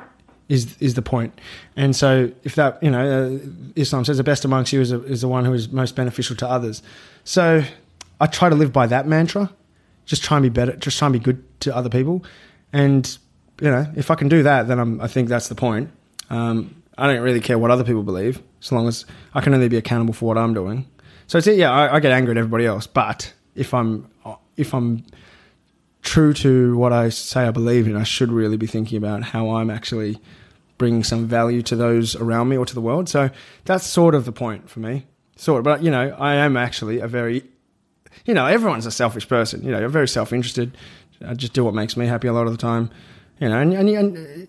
[0.49, 1.33] is is the point.
[1.77, 3.39] And so if that you know, uh,
[3.77, 6.37] Islam says the best amongst you is, a, is the one who is most beneficial
[6.37, 6.83] to others.
[7.25, 7.63] So
[8.21, 9.51] I try to live by that mantra
[10.07, 12.25] just try and be better, just try and be good to other people.
[12.73, 13.17] And,
[13.61, 15.91] you know, if I can do that, then I'm, I think that's the point.
[16.31, 19.69] Um, I don't really care what other people believe, as long as I can only
[19.69, 20.89] be accountable for what I'm doing.
[21.27, 24.09] So it's, yeah, I, I get angry at everybody else, but if I'm,
[24.57, 25.05] if I'm
[26.03, 29.51] true to what I say I believe in, I should really be thinking about how
[29.51, 30.21] I'm actually
[30.77, 33.09] bringing some value to those around me or to the world.
[33.09, 33.31] So
[33.65, 35.07] that's sort of the point for me.
[35.37, 37.45] Sort of, but you know, I am actually a very
[38.25, 39.63] you know, everyone's a selfish person.
[39.63, 40.77] You know, you're very self-interested.
[41.27, 42.91] I just do what makes me happy a lot of the time.
[43.41, 44.49] You know, and, and, and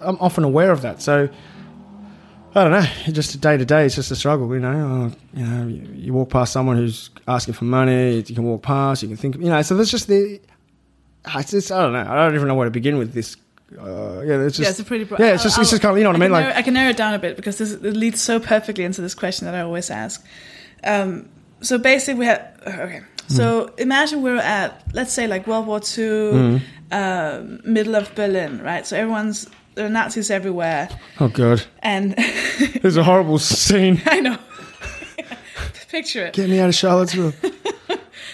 [0.00, 1.02] I'm often aware of that.
[1.02, 1.28] So
[2.56, 3.12] I don't know.
[3.12, 4.52] Just day to day, it's just a struggle.
[4.54, 8.24] You know, uh, you know, you, you walk past someone who's asking for money.
[8.26, 9.02] You can walk past.
[9.02, 9.36] You can think.
[9.36, 10.40] You know, so there's just the.
[11.34, 12.10] It's just, I don't know.
[12.10, 13.36] I don't even know where to begin with this.
[13.78, 14.60] Uh, yeah, it's just.
[14.60, 15.04] yeah, it's a pretty.
[15.04, 16.30] Bro- yeah, it's just, it's just kind of, you know what I mean?
[16.30, 18.84] can Like, I can narrow it down a bit because this it leads so perfectly
[18.84, 20.24] into this question that I always ask.
[20.82, 21.28] Um,
[21.60, 23.02] so basically, we have okay.
[23.28, 28.86] So imagine we're at let's say like World War II, um, middle of Berlin, right?
[28.86, 29.46] So everyone's
[29.76, 30.88] there are Nazis everywhere,
[31.20, 32.12] oh god, and
[32.82, 34.02] there's a horrible scene.
[34.06, 34.38] I know.
[35.90, 36.34] Picture it.
[36.34, 37.32] Get me out of Charlottesville.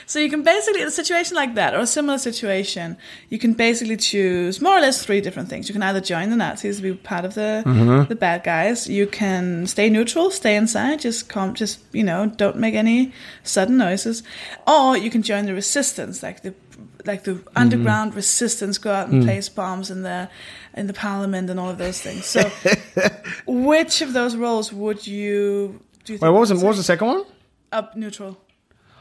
[0.07, 2.97] So you can basically, in a situation like that, or a similar situation,
[3.31, 5.69] you can basically choose more or less three different things.
[5.69, 8.09] You can either join the Nazis, be part of the Mm-hmm.
[8.09, 8.89] the bad guys.
[8.89, 13.13] You can stay neutral, stay inside, just come, just you know, don't make any
[13.43, 14.23] sudden noises,
[14.67, 16.53] or you can join the resistance, like the
[17.07, 17.49] like the Mm-hmm.
[17.57, 19.13] underground resistance, go out Mm.
[19.13, 20.29] and place bombs in the
[20.75, 22.27] in the parliament and all of those things.
[22.27, 22.51] So,
[23.47, 26.15] which of those roles would you do?
[26.15, 27.25] You think Wait, what was, would what was the second one?
[27.73, 28.39] up neutral?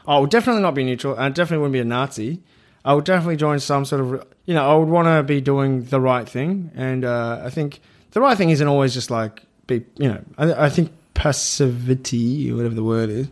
[0.06, 1.16] I would definitely not be neutral.
[1.18, 2.42] I definitely wouldn't be a Nazi.
[2.84, 5.84] I would definitely join some sort of, you know, I would want to be doing
[5.84, 6.72] the right thing.
[6.74, 10.64] And uh, I think the right thing isn't always just like be, you know, I,
[10.64, 13.28] I think passivity, or whatever the word is,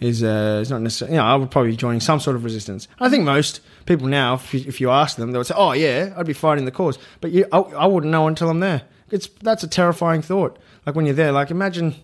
[0.00, 2.42] is uh, is not necessarily, you know, I would probably be joining some sort of
[2.42, 2.88] resistance.
[2.98, 5.72] I think most people now, if you, if you ask them, they would say, oh,
[5.72, 6.98] yeah, I'd be fighting the cause.
[7.20, 8.82] But you, I, I wouldn't know until I'm there.
[9.10, 10.58] It's That's a terrifying thought.
[10.86, 11.94] Like when you're there, like imagine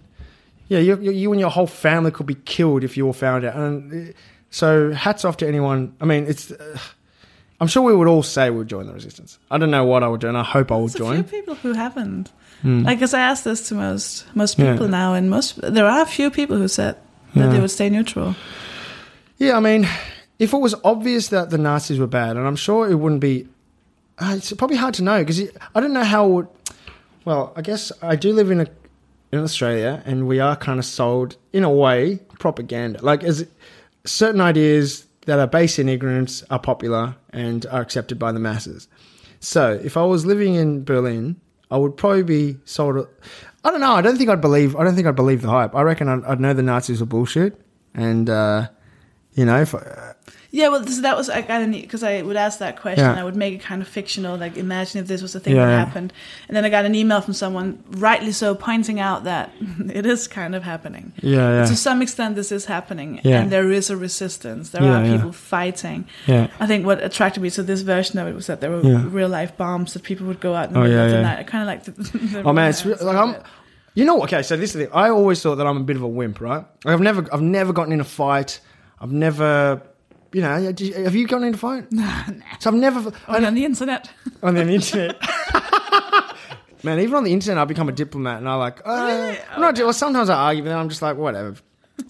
[0.69, 3.45] yeah, you, you, you and your whole family could be killed if you all found
[3.45, 3.57] out.
[3.57, 4.13] And uh,
[4.51, 5.95] so, hats off to anyone.
[6.01, 6.53] I mean, it's.
[6.53, 6.79] Uh,
[7.61, 9.39] I'm sure we would all say we'd join the resistance.
[9.51, 11.17] I don't know what I would do, and I hope I would There's a join.
[11.17, 11.23] Hmm.
[11.29, 12.31] few people who haven't.
[12.63, 14.73] Like, because I asked this to most most Yeah.
[14.73, 16.97] people now, and most there are a few people who said
[17.35, 18.35] that they would stay neutral.
[19.39, 19.89] Yeah, I mean,
[20.41, 23.47] if it was obvious that the Nazis were bad, and I'm sure it wouldn't be.
[24.19, 25.41] Uh, it's probably hard to know because
[25.75, 26.27] I don't know how.
[26.27, 26.49] Would,
[27.25, 28.67] well, I guess I do live in a
[29.31, 33.05] in Australia, and we are kind of sold in a way propaganda.
[33.05, 33.47] Like as
[34.05, 38.89] certain ideas that are based in ignorance are popular and are accepted by the masses.
[39.41, 41.39] So if I was living in Berlin,
[41.71, 42.97] I would probably be sold.
[42.97, 43.09] A,
[43.63, 43.93] I don't know.
[43.93, 44.75] I don't think I'd believe.
[44.75, 45.75] I don't think I'd believe the hype.
[45.75, 47.61] I reckon I'd, I'd know the Nazis were bullshit,
[47.93, 48.69] and uh,
[49.35, 50.10] you know, if I,
[50.53, 53.05] Yeah, well, this, that was I got an because I would ask that question.
[53.05, 53.21] Yeah.
[53.21, 55.67] I would make it kind of fictional, like imagine if this was a thing Yeah,
[55.67, 55.85] that yeah.
[55.85, 56.13] happened,
[56.49, 59.53] and then I got an email from someone, rightly so, pointing out that
[59.95, 61.13] it is kind of happening.
[61.23, 64.71] yeah, yeah, To some extent, this is happening, and there is a resistance.
[64.71, 66.07] There are people fighting.
[66.27, 66.49] yeah.
[66.59, 69.29] I think what attracted me to this version of it was that there were real
[69.29, 71.23] life bombs that people would go out oh, the Oh, yeah, yeah.
[71.23, 71.39] night.
[71.39, 73.37] I kind of like the, the Oh man, it's re- like I'm.
[73.95, 74.43] You know, okay.
[74.43, 74.93] So this is the thing.
[74.95, 76.65] I always thought that I'm a bit of a wimp, right?
[76.87, 78.61] I've never, I've never gotten in a fight.
[79.01, 79.83] I've never,
[80.33, 81.87] you know, have you gotten in a fight?
[82.61, 83.13] So I've never.
[83.29, 84.11] Only on the internet.
[84.43, 85.17] on the internet.
[86.83, 88.81] Man, even on the internet, I become a diplomat, and I like.
[88.87, 89.39] Uh, Really?
[89.53, 89.79] I'm not.
[89.79, 91.57] Well, sometimes I argue, but then I'm just like, whatever.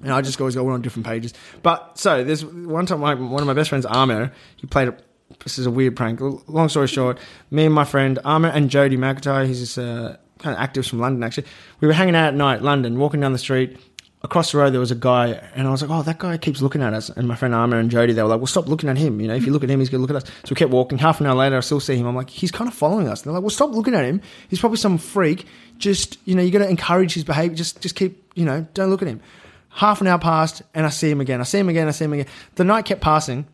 [0.03, 1.35] And I just always go on different pages.
[1.63, 4.89] But so there's one time, my, one of my best friends, Amir, he played.
[4.89, 4.97] A,
[5.43, 6.21] this is a weird prank.
[6.21, 7.19] Long story short,
[7.51, 11.01] me and my friend Amir and Jody McIntyre, he's this uh, kind of activist from
[11.01, 11.23] London.
[11.23, 11.47] Actually,
[11.81, 13.79] we were hanging out at night, London, walking down the street.
[14.23, 16.61] Across the road, there was a guy, and I was like, "Oh, that guy keeps
[16.61, 18.91] looking at us." And my friend Amir and Jody, they were like, "Well, stop looking
[18.91, 19.19] at him.
[19.19, 20.71] You know, if you look at him, he's to look at us." So we kept
[20.71, 20.99] walking.
[20.99, 22.07] Half an hour later, I still see him.
[22.07, 24.21] I'm like, "He's kind of following us." And they're like, "Well, stop looking at him.
[24.49, 25.47] He's probably some freak.
[25.79, 27.57] Just, you know, you got to encourage his behavior.
[27.57, 29.23] Just, just keep, you know, don't look at him."
[29.71, 31.41] Half an hour passed, and I see him again.
[31.41, 31.89] I see him again.
[31.89, 32.27] I see him again.
[32.57, 33.47] The night kept passing,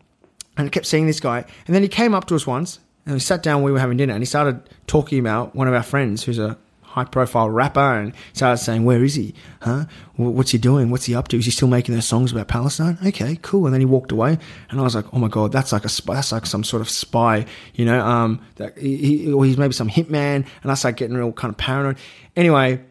[0.57, 1.45] and I kept seeing this guy.
[1.67, 3.63] And then he came up to us once, and we sat down.
[3.63, 6.59] We were having dinner, and he started talking about one of our friends who's a
[6.97, 9.35] high-profile rapper, and started saying, "Where is he?
[9.61, 9.85] Huh?
[10.17, 10.91] What's he doing?
[10.91, 11.39] What's he up to?
[11.39, 12.99] Is he still making those songs about Palestine?
[13.07, 14.39] Okay, cool." And then he walked away,
[14.71, 16.15] and I was like, "Oh my god, that's like a spy.
[16.15, 18.01] That's like some sort of spy, you know?
[18.05, 21.53] Um, that he, he, or he's maybe some hitman." And I started getting real kind
[21.53, 21.99] of paranoid.
[22.35, 22.83] Anyway,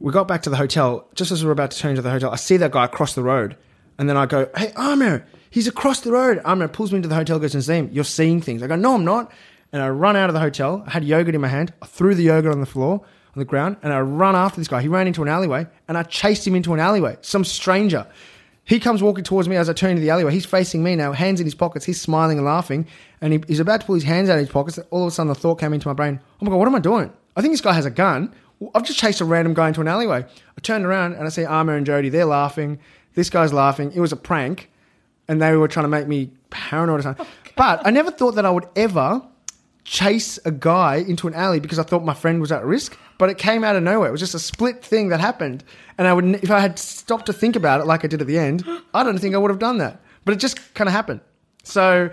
[0.00, 1.08] we got back to the hotel.
[1.14, 3.14] Just as we were about to turn into the hotel, I see that guy across
[3.14, 3.56] the road.
[3.98, 6.40] And then I go, hey, Amir, he's across the road.
[6.44, 8.62] Amir pulls me into the hotel, goes, Nazeem, you're seeing things.
[8.62, 9.30] I go, no, I'm not.
[9.72, 10.82] And I run out of the hotel.
[10.86, 11.72] I had yogurt in my hand.
[11.80, 13.02] I threw the yogurt on the floor,
[13.34, 14.80] on the ground, and I run after this guy.
[14.80, 17.16] He ran into an alleyway, and I chased him into an alleyway.
[17.20, 18.06] Some stranger.
[18.64, 20.32] He comes walking towards me as I turn into the alleyway.
[20.32, 21.84] He's facing me now, hands in his pockets.
[21.84, 22.86] He's smiling and laughing.
[23.20, 24.78] And he, he's about to pull his hands out of his pockets.
[24.90, 26.74] All of a sudden, the thought came into my brain oh my God, what am
[26.74, 27.12] I doing?
[27.36, 28.32] I think this guy has a gun.
[28.74, 30.24] I've just chased a random guy into an alleyway.
[30.24, 32.08] I turned around and I see Amir and Jody.
[32.08, 32.78] They're laughing.
[33.14, 33.92] This guy's laughing.
[33.94, 34.70] It was a prank.
[35.28, 37.00] And they were trying to make me paranoid.
[37.00, 37.26] Or something.
[37.26, 39.22] Oh, but I never thought that I would ever
[39.84, 42.98] chase a guy into an alley because I thought my friend was at risk.
[43.16, 44.08] But it came out of nowhere.
[44.08, 45.62] It was just a split thing that happened.
[45.98, 48.26] And I would, if I had stopped to think about it like I did at
[48.26, 50.00] the end, I don't think I would have done that.
[50.24, 51.20] But it just kind of happened.
[51.62, 52.10] So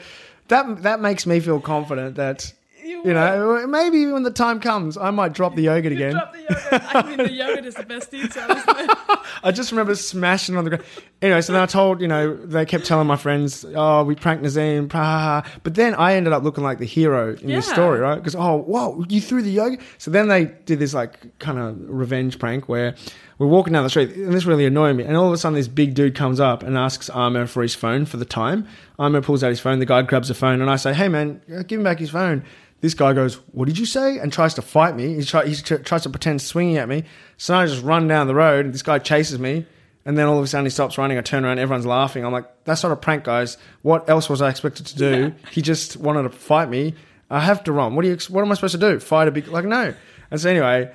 [0.49, 2.53] that that makes me feel confident that
[2.91, 6.11] You you know maybe when the time comes, I might drop the yogurt again.
[6.11, 6.95] Drop the yogurt.
[6.95, 8.47] I mean, the yogurt is the best detail?
[9.43, 10.83] I just remember smashing on the ground.
[11.21, 14.43] Anyway, so then I told, you know, they kept telling my friends, oh, we pranked
[14.43, 14.89] Nazeem.
[15.63, 18.15] But then I ended up looking like the hero in this story, right?
[18.15, 19.79] Because, oh, whoa, you threw the yogurt?
[19.97, 22.95] So then they did this, like, kind of revenge prank where
[23.37, 25.03] we're walking down the street, and this really annoyed me.
[25.03, 27.73] And all of a sudden, this big dude comes up and asks Amir for his
[27.75, 28.67] phone for the time.
[28.99, 31.41] Amir pulls out his phone, the guy grabs the phone, and I say, hey, man,
[31.53, 32.43] uh, give him back his phone.
[32.81, 35.13] This guy goes, "What did you say?" and tries to fight me.
[35.15, 37.03] He, try, he tr- tries to pretend swinging at me.
[37.37, 38.65] So I just run down the road.
[38.65, 39.67] And this guy chases me,
[40.03, 41.19] and then all of a sudden he stops running.
[41.19, 42.25] I turn around, everyone's laughing.
[42.25, 43.57] I'm like, "That's not a prank, guys.
[43.83, 45.33] What else was I expected to do?
[45.51, 46.95] He just wanted to fight me.
[47.29, 47.95] I have to run.
[47.95, 48.17] What do you?
[48.29, 48.99] What am I supposed to do?
[48.99, 49.93] Fight a big like no?"
[50.31, 50.91] And so anyway,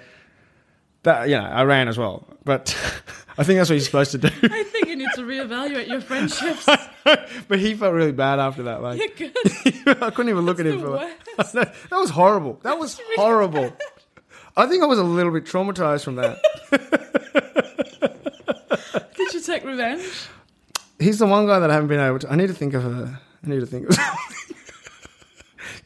[1.07, 2.27] that you know, I ran as well.
[2.45, 2.77] But
[3.39, 4.29] I think that's what you're supposed to do.
[4.43, 6.69] I think you need to reevaluate your friendships.
[7.49, 8.83] but he felt really bad after that.
[8.83, 9.01] Like.
[10.03, 12.61] I couldn't even look at him for like, that, that was horrible.
[12.63, 13.75] That was horrible.
[14.57, 16.43] I think I was a little bit traumatized from that.
[19.17, 20.29] Did you take revenge?
[20.99, 22.33] He's the one guy that I haven't been able to.
[22.33, 23.21] I need to think of a.
[23.45, 23.99] I need to think of.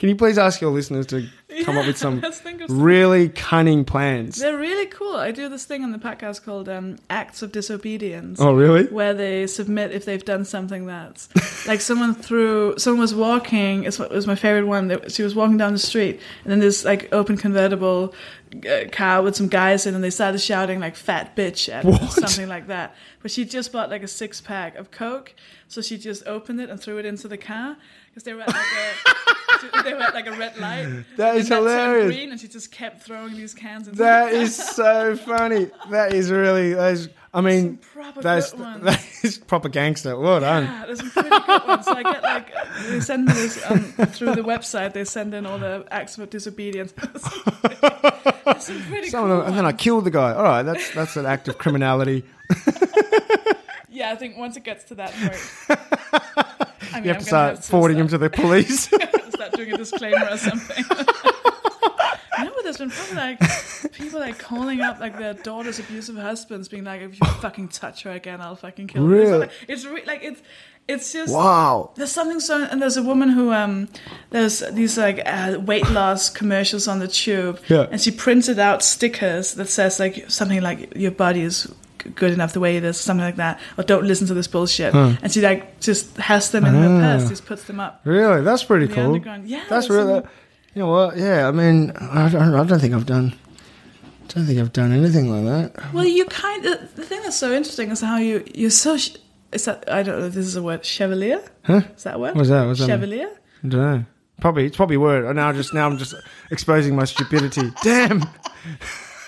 [0.01, 1.29] Can you please ask your listeners to
[1.65, 4.39] come up with some Let's think of some- really cunning plans?
[4.39, 5.15] They're really cool.
[5.17, 8.41] I do this thing on the podcast called um, Acts of Disobedience.
[8.41, 8.87] Oh, really?
[8.87, 11.29] where they submit if they've done something that's
[11.69, 15.73] like someone threw someone was walking it was my favorite one she was walking down
[15.75, 18.15] the street and then this like open convertible
[18.69, 21.91] uh, car with some guys in and they started shouting like fat bitch at her
[21.91, 22.13] or What?
[22.13, 25.35] something like that but she just bought like a six pack of coke
[25.69, 27.77] so she just opened it and threw it into the car
[28.09, 29.35] because they were at like a
[29.85, 32.07] they were at like a red light That is hilarious.
[32.15, 35.71] green and she just kept throwing these cans into That is so funny.
[35.91, 36.75] That is really.
[36.75, 37.79] That is, I mean,
[38.21, 38.83] that's ones.
[38.85, 40.19] that is proper gangster.
[40.19, 40.65] Well done.
[40.65, 41.85] Yeah, there's some pretty good ones.
[41.85, 42.53] So I get like
[42.89, 44.93] they send me this um, through the website.
[44.95, 46.93] They send in all the acts of disobedience.
[48.45, 50.33] There's some pretty, some cool of them, and then I killed the guy.
[50.35, 52.25] All right, that's that's an act of criminality.
[53.93, 55.79] Yeah, I think once it gets to that point,
[56.95, 58.89] I mean, You have to start forwarding him to the police.
[59.41, 60.85] Start doing a disclaimer or something.
[62.39, 66.69] no, but there's been probably like people like calling up like their daughter's abusive husbands,
[66.69, 69.49] being like, "If you fucking touch her again, I'll fucking kill you." Really?
[69.69, 70.43] It's re- like it's
[70.89, 71.93] it's just wow.
[71.95, 73.89] there's something so and there's a woman who um
[74.31, 77.87] there's these like uh, weight loss commercials on the tube Yeah.
[77.91, 81.73] and she printed out stickers that says like something like your body is
[82.15, 84.95] good enough the way it is something like that or don't listen to this bullshit
[84.95, 87.01] and she like just has them in her Ah.
[87.19, 88.43] purse just puts them up Really?
[88.43, 89.17] That's pretty cool.
[89.45, 90.23] Yeah, That's really.
[90.75, 91.17] You know what?
[91.17, 93.35] Yeah, I mean, I don't, I don't think I've done.
[93.35, 95.45] I Don't think I've done anything like
[95.75, 95.93] that.
[95.93, 99.17] Well, you kind of the thing that's so interesting is how you you're so sh-
[99.51, 101.81] is that I don't know if this is a word chevalier Huh?
[101.97, 102.67] is that word What's that?
[102.67, 103.31] What's that chevalier
[103.65, 104.05] I don't know.
[104.41, 105.25] Probably it's probably a word.
[105.25, 106.15] And Now just now I'm just
[106.53, 107.73] exposing my stupidity.
[107.83, 108.23] Damn.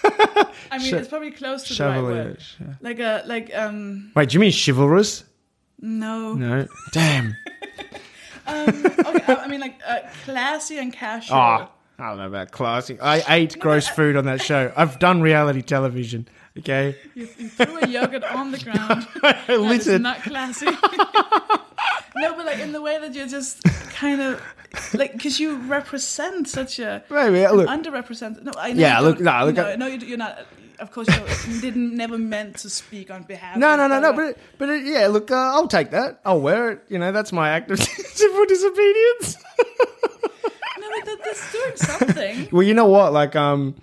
[0.73, 2.43] I mean Che- it's probably close to the right word
[2.81, 5.25] like a like um Wait, do you mean chivalrous?
[5.79, 6.67] no No.
[6.93, 7.37] Damn.
[8.47, 11.69] um okay I, I mean like uh, classy and casual Ah,
[11.99, 12.99] I don't know about classy.
[13.01, 14.73] I ate gross food on that show.
[14.77, 16.27] I've done reality television.
[16.59, 20.03] Okay, you, you threw a yogurt on the ground I that is littered.
[20.03, 20.67] not classy
[22.17, 23.63] no but like in the way that you're just
[23.95, 24.41] kind of
[24.95, 27.69] like because you represent such a Maybe look.
[27.69, 28.43] underrepresented.
[28.43, 30.39] No, I know Yeah, you look- don't- no, look, no, I- no, you, you're not.
[30.83, 31.07] Of course,
[31.47, 33.57] you, didn't never meant to speak on behalf.
[33.57, 34.13] No, of no, no, no.
[34.13, 36.21] But it, but it, yeah, look, uh, I'll take that.
[36.25, 36.81] I'll wear it.
[36.89, 39.37] You know, that's my act of civil disobedience.
[39.61, 42.49] no, but that, that's doing something.
[42.51, 43.13] well, you know what?
[43.13, 43.77] Like, um,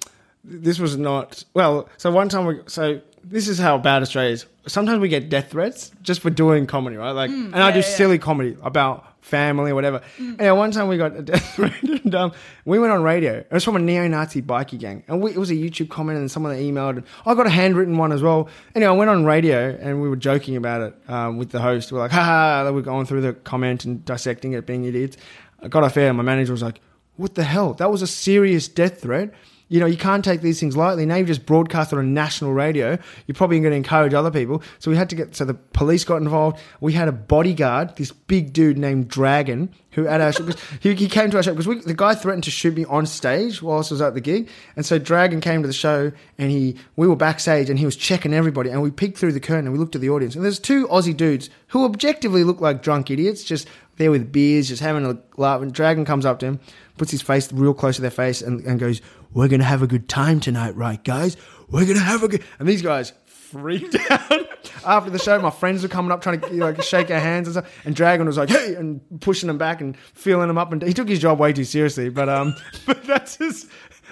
[0.44, 1.88] this was not well.
[1.96, 4.46] So one time, we so this is how bad Australia is.
[4.68, 7.12] Sometimes we get death threats just for doing comedy, right?
[7.12, 7.96] Like, and I do yeah, yeah.
[7.96, 10.02] silly comedy about family or whatever.
[10.18, 12.32] And one time we got a death threat, and um,
[12.66, 13.34] we went on radio.
[13.38, 16.30] It was from a neo-Nazi bikie gang, and we, it was a YouTube comment, and
[16.30, 16.98] someone emailed.
[16.98, 18.50] And I got a handwritten one as well.
[18.76, 21.92] Anyway, I went on radio, and we were joking about it um, with the host.
[21.92, 25.18] We're like, ha ha, we're going through the comment and dissecting it, being idiots.
[25.62, 26.82] I got off air, and my manager was like,
[27.18, 27.74] what the hell?
[27.74, 29.34] That was a serious death threat.
[29.70, 31.06] You know, you can't take these things lightly.
[31.06, 32.98] Now you've just broadcast it on national radio.
[33.28, 34.64] You're probably going to encourage other people.
[34.80, 36.60] So we had to get, so the police got involved.
[36.82, 40.50] We had a bodyguard, this big dude named Dragon, who at our show,
[40.80, 43.62] he, he came to our show because the guy threatened to shoot me on stage
[43.62, 44.50] whilst I was at the gig.
[44.76, 47.96] And so Dragon came to the show and he, we were backstage and he was
[47.96, 50.44] checking everybody and we peeked through the curtain and we looked at the audience and
[50.44, 53.68] there's two Aussie dudes who objectively look like drunk idiots, just
[54.00, 55.62] there with beers, just having a laugh.
[55.62, 56.60] And Dragon comes up to him,
[56.98, 59.02] puts his face real close to their face, and, and goes,
[59.32, 61.38] "We're gonna have a good time tonight, right, guys?
[61.70, 65.40] We're gonna have a good." And these guys freaked out after the show.
[65.40, 67.86] My friends were coming up trying to you know, like shake our hands and stuff,
[67.86, 70.72] and Dragon was like, "Hey!" and pushing them back and feeling them up.
[70.72, 72.10] And he took his job way too seriously.
[72.10, 72.56] But um,
[72.86, 73.68] but that's just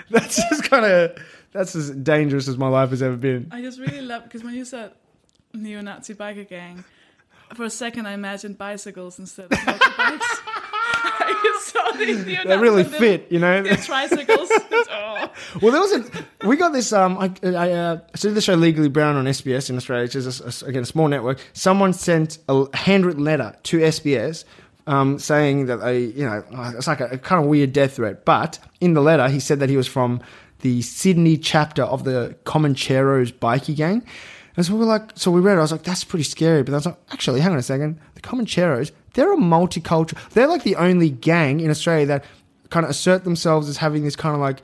[0.10, 1.18] that's just kind of
[1.52, 3.48] that's as dangerous as my life has ever been.
[3.52, 4.92] I just really love because when you said
[5.54, 6.84] neo-Nazi biker gang,
[7.56, 10.40] for a second I imagined bicycles instead of motorbikes.
[11.10, 13.64] I saw these neo-Nazis They really fit, you know.
[13.64, 14.50] their tricycles.
[14.90, 15.32] Oh.
[15.62, 16.48] Well, there was a.
[16.48, 16.94] We got this.
[16.94, 20.16] Um, I, I uh, so did the show Legally Brown on SBS in Australia, which
[20.16, 21.40] is a, a- again a small network.
[21.54, 24.44] Someone sent a handwritten letter to SBS.
[24.86, 26.42] Um, saying that they, you know,
[26.78, 28.24] it's like a, a kind of weird death threat.
[28.24, 30.22] But in the letter, he said that he was from
[30.62, 34.02] the Sydney chapter of the Comancheros bikie gang.
[34.56, 35.58] And so we were like, so we read it.
[35.60, 36.64] I was like, that's pretty scary.
[36.64, 38.00] But I was like, actually, hang on a second.
[38.16, 40.16] The Comancheros, they're a multicultural.
[40.30, 42.26] They're like the only gang in Australia that
[42.70, 44.62] kind of assert themselves as having this kind of like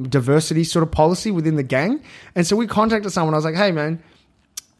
[0.00, 2.00] diversity sort of policy within the gang.
[2.36, 3.34] And so we contacted someone.
[3.34, 4.00] I was like, hey man,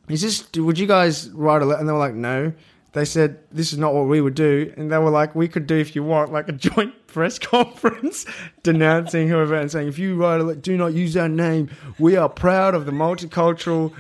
[0.09, 0.49] is this?
[0.55, 1.81] Would you guys write a letter?
[1.81, 2.53] And they were like, no.
[2.93, 5.67] They said this is not what we would do, and they were like, we could
[5.67, 8.25] do if you want like a joint press conference
[8.63, 11.69] denouncing whoever and saying if you write a letter, do not use our name.
[11.99, 13.93] We are proud of the multicultural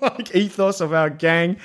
[0.00, 1.58] like ethos of our gang.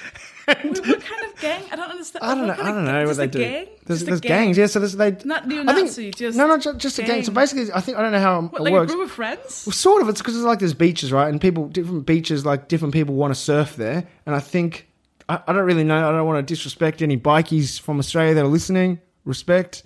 [0.46, 1.64] What kind of gang?
[1.72, 2.24] I don't understand.
[2.26, 2.54] I don't know.
[2.54, 2.86] I don't gang?
[2.86, 3.40] know what Just they a do.
[3.40, 3.68] Gang?
[3.86, 4.46] There's, Just there's gang?
[4.46, 4.66] gangs, yeah.
[4.68, 7.24] So there's, they Not I neo-Nazi, think- just no, no, ju- just a gang.
[7.24, 8.92] So basically, I think I don't know how What, it like works.
[8.92, 9.64] a group of friends?
[9.66, 10.10] Well, sort of.
[10.10, 11.28] It's because it's like there's beaches, right?
[11.30, 14.06] And people, different beaches, like different people want to surf there.
[14.26, 14.88] And I think
[15.30, 15.98] I, I don't really know.
[16.10, 19.00] I don't want to disrespect any bikies from Australia that are listening.
[19.26, 19.84] Respect,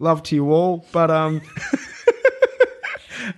[0.00, 0.84] love to you all.
[0.92, 1.40] But um,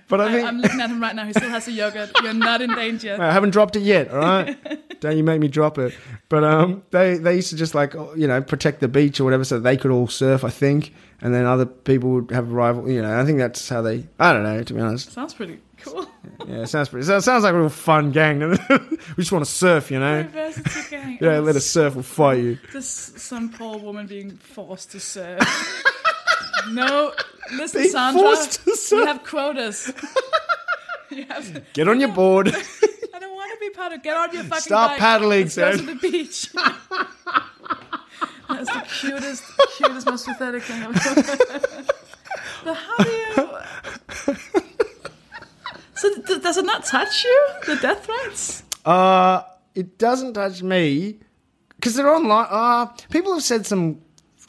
[0.07, 1.25] but I I, think I'm looking at him right now.
[1.25, 2.11] He still has a yogurt.
[2.21, 3.17] You're not in danger.
[3.19, 4.09] I haven't dropped it yet.
[4.09, 5.93] All right, don't you make me drop it.
[6.29, 9.43] But um, they they used to just like you know protect the beach or whatever,
[9.43, 10.43] so they could all surf.
[10.43, 12.89] I think, and then other people would have a rival.
[12.89, 14.07] You know, I think that's how they.
[14.19, 14.63] I don't know.
[14.63, 15.11] To be honest.
[15.11, 16.07] Sounds pretty cool.
[16.47, 17.09] Yeah, it sounds pretty.
[17.11, 18.39] It sounds like a real fun gang.
[18.49, 18.57] we
[19.17, 20.23] just want to surf, you know.
[20.89, 21.17] Gang.
[21.21, 21.95] Yeah, let us surf.
[21.95, 22.57] We'll fight you.
[22.71, 25.39] Just some poor woman being forced to serve.
[26.71, 27.13] No,
[27.53, 28.21] listen, Being Sandra.
[28.21, 29.07] forced to We serve.
[29.07, 29.91] have quotas.
[31.09, 32.47] you have Get on your board.
[32.49, 34.01] I don't want to be part of.
[34.03, 34.99] Get on your fucking Start bike.
[34.99, 36.51] paddling, Let's go to the beach.
[38.49, 39.43] That's the cutest,
[39.77, 41.85] cutest, most pathetic thing I've ever.
[42.65, 43.49] but how do you?
[45.95, 47.47] So th- does it not touch you?
[47.65, 48.63] The death threats?
[48.85, 49.43] Uh,
[49.73, 51.17] it doesn't touch me
[51.75, 52.47] because they're online.
[52.49, 54.01] Uh, people have said some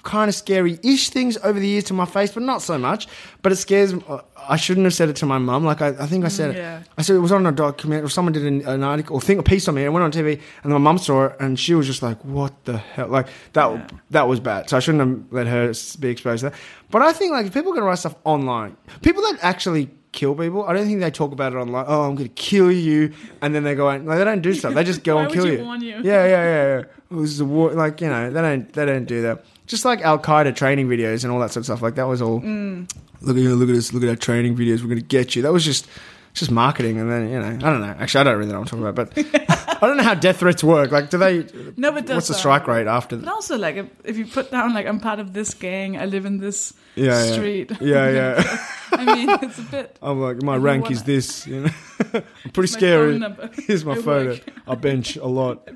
[0.05, 3.09] kind of scary-ish things over the years to my face, but not so much.
[3.43, 3.95] But it scares.
[4.37, 5.65] I shouldn't have said it to my mum.
[5.65, 6.81] Like I, I think I said yeah.
[6.81, 6.89] it.
[6.97, 9.39] I said it was on a document, or someone did an, an article, or thing,
[9.39, 11.59] a piece on me, and it went on TV, and my mum saw it, and
[11.59, 13.73] she was just like, "What the hell?" Like that.
[13.73, 13.87] Yeah.
[14.11, 14.71] That was bad.
[14.71, 16.59] So I shouldn't have let her be exposed to that.
[16.91, 20.35] But I think like if people are gonna write stuff online, people that actually kill
[20.35, 21.87] people, I don't think they talk about it online.
[21.89, 24.05] Oh, I'm gonna kill you, and then they go out.
[24.05, 24.75] Like they don't do stuff.
[24.75, 25.97] They just go and kill you you.
[25.97, 26.79] Yeah, yeah, yeah.
[26.79, 26.85] yeah.
[27.11, 27.73] Oh, this is a war.
[27.73, 28.73] Like you know, they don't.
[28.73, 29.45] They don't do that.
[29.67, 31.83] Just like Al Qaeda training videos and all that sort of stuff.
[31.83, 32.41] Like that was all.
[32.41, 32.91] Mm.
[33.23, 33.55] Look at you.
[33.55, 33.93] Look at this.
[33.93, 34.83] Look at our training videos.
[34.83, 35.43] We're gonna get you.
[35.43, 35.87] That was just.
[36.33, 37.95] Just marketing, and then you know, I don't know.
[37.97, 40.39] Actually, I don't really know what I'm talking about, but I don't know how death
[40.39, 40.91] threats work.
[40.91, 41.47] Like, do they?
[41.77, 43.17] No, but what's the strike rate after?
[43.19, 46.07] But also, like, if, if you put down, like, I'm part of this gang, I
[46.07, 47.33] live in this Yeah, yeah.
[47.35, 47.71] street.
[47.81, 48.67] Yeah, yeah.
[48.95, 49.97] I mean, it's a bit.
[50.03, 51.47] I'm like, my rank is this.
[51.47, 51.71] You know,
[52.12, 53.12] I'm pretty my scary.
[53.12, 53.51] phone number.
[53.69, 54.31] Here's my I photo.
[54.31, 54.41] work.
[54.67, 55.69] I bench a lot.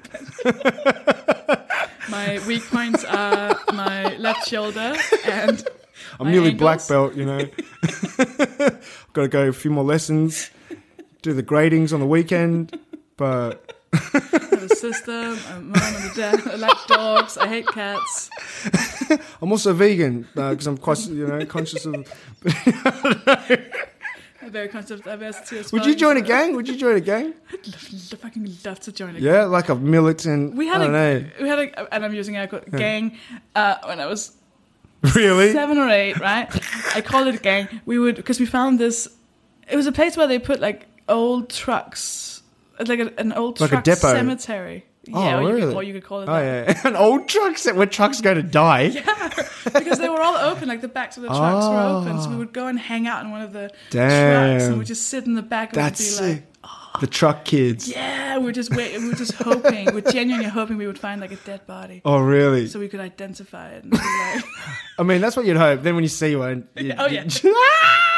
[2.11, 4.95] My weak points are my left shoulder
[5.27, 5.65] and
[6.19, 6.59] I'm nearly ankles.
[6.59, 7.15] black belt.
[7.15, 10.51] You know, I've got to go a few more lessons,
[11.23, 12.79] do the gradings on the weekend.
[13.17, 13.99] But I
[14.51, 16.41] have a sister, a mom and a dad.
[16.47, 17.37] I like dogs.
[17.37, 18.31] I hate cats.
[19.43, 21.95] I'm also vegan uh, because I'm quite, you know, conscious of.
[24.49, 25.91] I'm very conscious of diversity as Would well.
[25.91, 26.57] you join a gang?
[26.57, 27.35] Would you join a gang?
[27.53, 27.67] I'd
[28.13, 29.23] love, fucking love to join a gang.
[29.23, 30.55] Yeah, like a militant.
[30.55, 31.25] We had I a know.
[31.43, 33.19] we had a and I'm using air quote gang
[33.55, 34.33] uh, when I was
[35.15, 35.53] Really?
[35.53, 36.49] seven or eight, right?
[36.97, 37.69] I called it a gang.
[37.85, 39.07] We would because we found this.
[39.71, 42.43] It was a place where they put like old trucks,
[42.87, 44.15] like a, an old Like a truck depot.
[44.15, 44.87] cemetery.
[45.15, 45.61] Oh, yeah, or, you really?
[45.61, 46.69] could, or you could call it Oh that.
[46.69, 48.83] yeah, an old truck set where trucks go to die.
[48.83, 49.31] yeah,
[49.65, 52.21] because they were all open, like the backs of the trucks were open.
[52.23, 52.39] So we oh.
[52.39, 55.35] would go and hang out in one of the trucks, and we'd just sit in
[55.35, 56.43] the back and that's be sick.
[56.63, 57.89] like, the truck kids.
[57.89, 59.07] "Yeah, we're just waiting.
[59.07, 62.67] We're just hoping, we're genuinely hoping we would find like a dead body, Oh really?
[62.67, 64.45] so we could identify it." And be like,
[64.99, 65.83] I mean, that's what you'd hope.
[65.83, 67.25] Then when you see one, you, Oh, yeah.
[67.43, 68.18] you- ah!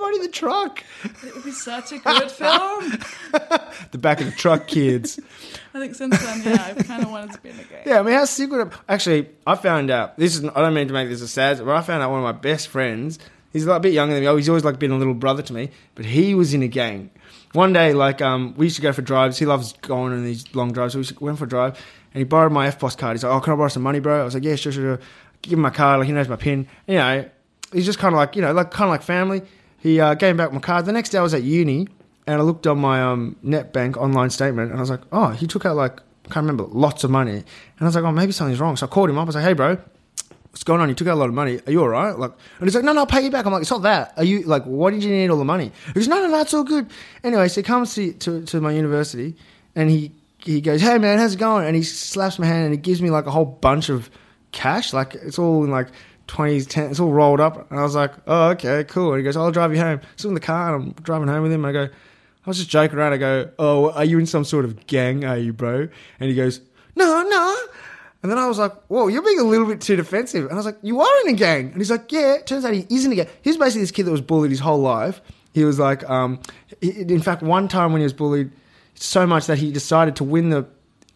[0.00, 0.84] There's a dead body in the truck.
[1.22, 2.98] it would be such a good film.
[3.92, 5.18] The back of the truck kids.
[5.74, 7.82] I think since then, yeah, I've kind of wanted to be in a game.
[7.84, 8.72] Yeah, I mean, how sick would it?
[8.88, 10.16] Actually, I found out.
[10.16, 10.44] This is.
[10.44, 12.32] I don't mean to make this a sad, but I found out one of my
[12.32, 13.18] best friends.
[13.52, 14.28] He's like a bit younger than me.
[14.28, 16.68] Oh, he's always like been a little brother to me, but he was in a
[16.68, 17.10] gang.
[17.52, 19.38] One day, like, um, we used to go for drives.
[19.38, 20.92] He loves going on these long drives.
[20.92, 21.76] So we went for a drive,
[22.14, 23.16] and he borrowed my EFTPOS card.
[23.16, 24.96] He's like, "Oh, can I borrow some money, bro?" I was like, "Yeah, sure, sure."
[24.98, 25.00] sure.
[25.42, 25.98] Give him my card.
[25.98, 26.68] Like, he knows my pin.
[26.86, 27.28] You know,
[27.72, 29.42] he's just kind of like, you know, like kind of like family.
[29.80, 30.86] He uh, gave me back my card.
[30.86, 31.88] The next day, I was at uni,
[32.26, 35.30] and I looked on my um, net bank online statement, and I was like, "Oh,
[35.30, 36.00] he took out like."
[36.30, 37.32] I can't remember, lots of money.
[37.32, 37.44] And
[37.80, 38.76] I was like, oh, maybe something's wrong.
[38.76, 39.22] So I called him up.
[39.22, 39.78] I was like, hey, bro,
[40.50, 40.88] what's going on?
[40.88, 41.60] You took out a lot of money.
[41.66, 42.16] Are you all right?
[42.16, 43.46] Like, and he's like, no, no, I'll pay you back.
[43.46, 44.14] I'm like, it's not that.
[44.16, 45.72] Are you like, why did you need all the money?
[45.86, 46.88] He goes, no, no, no, it's all good.
[47.24, 49.34] Anyway, so he comes to, to, to my university
[49.74, 51.66] and he, he goes, hey, man, how's it going?
[51.66, 54.08] And he slaps my hand and he gives me like a whole bunch of
[54.52, 54.92] cash.
[54.92, 55.88] Like, it's all in like
[56.30, 57.70] 20s, 10, it's all rolled up.
[57.70, 59.12] And I was like, oh, okay, cool.
[59.12, 60.00] And he goes, I'll drive you home.
[60.16, 61.64] So in the car and I'm driving home with him.
[61.64, 61.88] I go,
[62.44, 63.12] I was just joking around.
[63.12, 65.24] I go, "Oh, are you in some sort of gang?
[65.24, 66.60] Are you, bro?" And he goes,
[66.96, 67.56] "No, no."
[68.22, 70.56] And then I was like, "Whoa, you're being a little bit too defensive." And I
[70.56, 73.12] was like, "You are in a gang." And he's like, "Yeah." Turns out he isn't
[73.12, 73.26] a gang.
[73.42, 75.20] He's basically this kid that was bullied his whole life.
[75.52, 76.40] He was like, um,
[76.80, 78.52] in fact, one time when he was bullied
[78.94, 80.66] so much that he decided to win the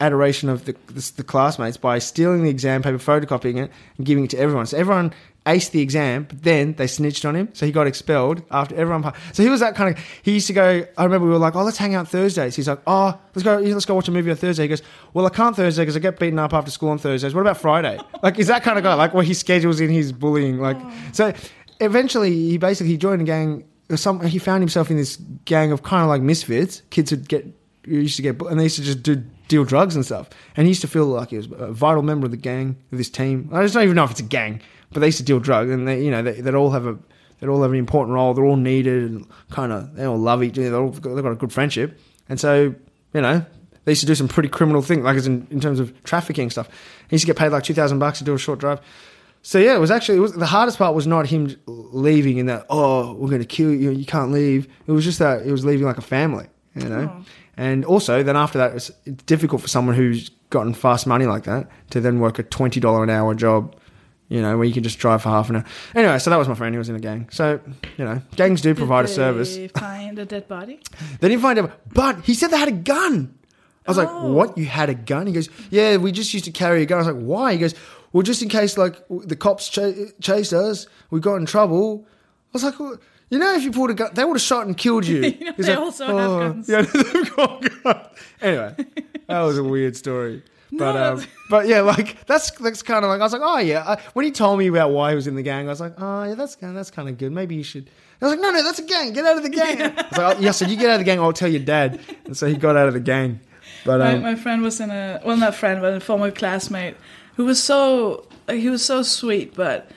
[0.05, 4.25] adoration of the, the, the classmates by stealing the exam paper, photocopying it, and giving
[4.25, 4.67] it to everyone.
[4.67, 5.13] So everyone
[5.47, 9.13] aced the exam, but then they snitched on him, so he got expelled after everyone.
[9.33, 10.03] So he was that kind of.
[10.23, 10.87] He used to go.
[10.97, 13.59] I remember we were like, "Oh, let's hang out Thursdays." He's like, "Oh, let's go.
[13.59, 14.83] Let's go watch a movie on Thursday." He goes,
[15.13, 17.35] "Well, I can't Thursday because I get beaten up after school on Thursdays.
[17.35, 18.95] What about Friday?" like, is that kind of guy?
[18.95, 20.59] Like, where he schedules in his bullying?
[20.59, 20.93] Like, oh.
[21.13, 21.33] so
[21.81, 23.65] eventually he basically he joined a gang.
[23.97, 27.47] Some he found himself in this gang of kind of like misfits, kids who get
[27.87, 29.23] used to get and they used to just do
[29.55, 30.29] deal drugs and stuff.
[30.57, 32.99] And he used to feel like he was a vital member of the gang of
[32.99, 33.49] this team.
[33.53, 34.61] I just don't even know if it's a gang,
[34.93, 36.99] but they used to deal drugs, and they you know they they all have a
[37.39, 38.35] they'd all have an important role.
[38.35, 40.71] They're all needed and kind of they all love each other.
[40.71, 41.99] They're all, they've got a good friendship,
[42.29, 42.75] and so
[43.13, 43.45] you know.
[43.85, 46.49] They used to do some pretty criminal things, like as in, in terms of trafficking
[46.49, 46.69] stuff.
[47.11, 48.81] He used to get paid like two thousand bucks to do a short drive.
[49.43, 52.47] So yeah, it was actually it was, the hardest part was not him leaving in
[52.47, 54.67] that oh we're going to kill you you can't leave.
[54.87, 57.13] It was just that it was leaving like a family, you know.
[57.15, 57.25] Oh.
[57.57, 61.45] And also then after that it's, it's difficult for someone who's gotten fast money like
[61.45, 63.77] that to then work a twenty dollar an hour job,
[64.29, 65.65] you know, where you can just drive for half an hour.
[65.95, 66.75] Anyway, so that was my friend.
[66.75, 67.29] He was in a gang.
[67.31, 67.61] So
[67.97, 69.57] you know, gangs do provide a service.
[69.57, 70.81] They find a dead body.
[71.21, 73.39] They didn't find him, but he said they had a gun.
[73.87, 74.33] I was like, Oh.
[74.33, 74.57] "What?
[74.57, 77.03] You had a gun?" He goes, "Yeah, we just used to carry a gun." I
[77.07, 77.75] was like, "Why?" He goes,
[78.13, 82.07] well, just in case like the cops ch- chased us, we got in trouble.
[82.07, 82.97] I was like, well,
[83.31, 85.23] you know, if you pulled a gun, they would have shot and killed you.
[85.39, 86.69] You know, they like, also have guns.
[86.69, 88.07] Yeah, they've got guns.
[88.41, 88.77] Anyway,
[89.27, 90.43] that was a weird story.
[90.73, 93.59] But No, um, but yeah, like that's that's kind of like I was like, oh
[93.59, 93.85] yeah.
[93.87, 95.95] I, when he told me about why he was in the gang, I was like,
[95.99, 97.33] oh yeah, that's that's kind of good.
[97.33, 97.89] Maybe you should.
[98.21, 99.13] I was like, no, no, that's a gang.
[99.13, 99.83] Get out of the gang.
[99.83, 101.63] I was like, oh, yeah, so you get out of the gang, I'll tell your
[101.63, 102.01] dad.
[102.25, 103.41] And so he got out of the gang.
[103.85, 106.97] But my, um, my friend was in a well, not friend, but a former classmate
[107.37, 109.91] who was so he was so sweet, but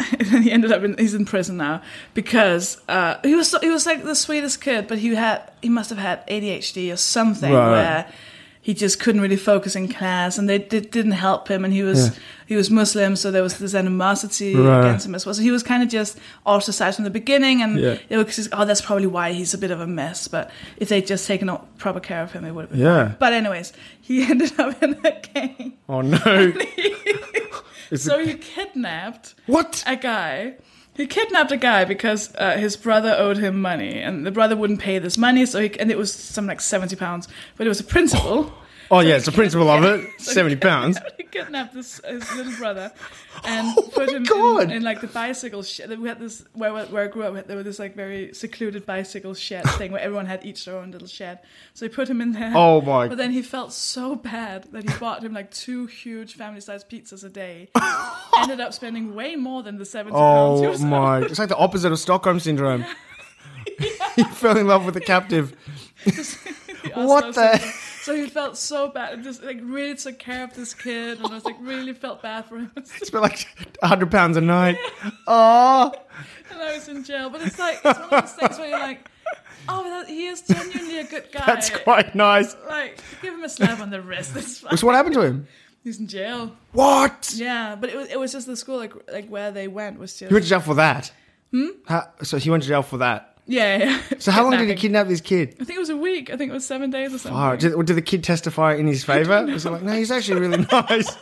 [0.18, 1.82] and he ended up in he's in prison now
[2.14, 5.68] because uh, he was so, he was like the sweetest kid, but he had he
[5.68, 7.70] must have had ADHD or something Right.
[7.70, 8.12] where
[8.62, 11.82] he just couldn't really focus in class, and they did, didn't help him, and he
[11.82, 12.14] was Yeah.
[12.46, 14.80] he was Muslim, so there was this animosity Right.
[14.80, 15.34] against him as well.
[15.34, 17.96] So he was kind of just ostracized from the beginning, and Yeah.
[18.10, 20.28] it was oh that's probably why he's a bit of a mess.
[20.28, 22.80] But if they'd just taken proper care of him, it would have been.
[22.80, 23.12] yeah.
[23.18, 25.72] But anyways, he ended up in a gang.
[25.88, 26.52] Oh no.
[27.90, 29.82] It's So a- he kidnapped what?
[29.86, 30.54] a guy.
[30.94, 34.80] He kidnapped a guy because uh, his brother owed him money, and the brother wouldn't
[34.80, 35.46] pay this money.
[35.46, 37.26] So he, and it was something like seventy pounds,
[37.56, 38.52] but it was a principal.
[38.92, 40.08] Oh yeah, it's the principle of it.
[40.20, 40.96] So Seventy pounds.
[40.98, 42.92] kidnapped- He kidnapped this his little brother
[43.44, 45.96] and Oh put him in, in like the bicycle shed.
[45.98, 47.46] We had this where where I grew up.
[47.46, 50.90] There was this like very secluded bicycle shed thing where everyone had each their own
[50.90, 51.38] little shed.
[51.74, 52.52] So he put him in there.
[52.54, 53.06] Oh my.
[53.08, 57.22] But then he felt so bad that he bought him like two huge family-sized pizzas
[57.24, 57.70] a day.
[58.38, 60.82] Ended up spending way more than the seventy oh pounds.
[60.82, 61.20] Oh my!
[61.22, 62.84] It's like the opposite of Stockholm syndrome.
[64.16, 65.54] he fell in love with the captive.
[66.94, 67.72] What the-.
[68.02, 71.26] So he felt so bad, and just like really took care of this kid, and
[71.26, 72.70] I was like really felt bad for him.
[72.98, 73.46] He spent like
[73.82, 74.78] hundred pounds a night.
[75.26, 75.92] Oh,
[76.50, 77.28] and I was in jail.
[77.28, 79.10] But it's like it's one of those things where you're like,
[79.68, 81.44] oh, that, he is genuinely a good guy.
[81.46, 82.56] that's quite nice.
[82.68, 84.34] Like, give him a slap on the wrist.
[84.34, 84.76] It's fine.
[84.78, 85.46] So what happened to him?
[85.84, 86.56] He's in jail.
[86.72, 87.32] What?
[87.34, 90.12] Yeah, but it was it was just the school like like where they went was
[90.18, 91.12] just He went to jail for that.
[91.52, 91.68] Hmm.
[92.22, 93.29] so he went to jail for that.
[93.50, 93.78] Yeah.
[93.78, 94.02] yeah.
[94.18, 95.56] So how long did he kidnap this kid?
[95.60, 96.30] I think it was a week.
[96.30, 97.40] I think it was seven days or something.
[97.40, 99.44] Oh, did, did the kid testify in his favor?
[99.46, 101.16] Was it like, no, he's actually really nice?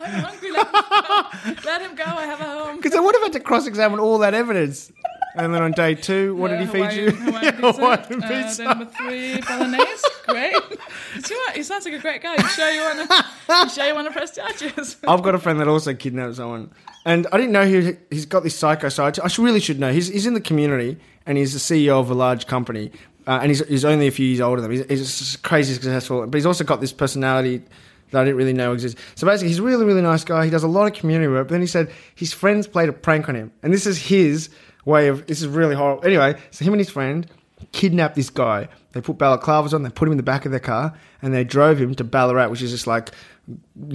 [0.00, 0.52] I'm hungry.
[0.52, 1.62] Let him go.
[1.64, 2.04] Let him go.
[2.04, 2.76] I have a home.
[2.84, 4.92] Because I would have had to cross-examine all that evidence.
[5.36, 7.10] And then on day two, what did he feed you?
[7.10, 7.72] Hawaiian, Hawaiian Yeah, pizza.
[7.72, 8.56] Hawaiian Uh, pizza.
[8.58, 10.04] then number three, bolognese.
[10.26, 10.54] Great.
[11.24, 11.56] See what?
[11.56, 12.36] He sounds like a great guy.
[12.36, 13.24] You sure you want to?
[13.64, 14.96] You sure you want to press charges?
[15.08, 16.70] I've got a friend that also kidnapped someone,
[17.04, 19.18] and I didn't know he he's got this psycho side.
[19.20, 19.92] I really should know.
[19.92, 22.90] He's he's in the community, and he's the CEO of a large company,
[23.26, 24.78] uh, and he's he's only a few years older than me.
[24.78, 27.62] He's, he's just crazy successful, but he's also got this personality
[28.10, 29.00] that I didn't really know exists.
[29.16, 30.44] So basically, he's a really really nice guy.
[30.44, 31.48] He does a lot of community work.
[31.48, 34.48] But then he said his friends played a prank on him, and this is his
[34.84, 35.26] way of.
[35.26, 36.04] This is really horrible.
[36.04, 37.26] Anyway, so him and his friend
[37.72, 38.68] kidnapped this guy.
[38.92, 41.44] They put balaclavas on, they put him in the back of their car, and they
[41.44, 43.10] drove him to Ballarat, which is just like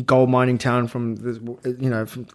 [0.06, 2.26] gold mining town from the, you know from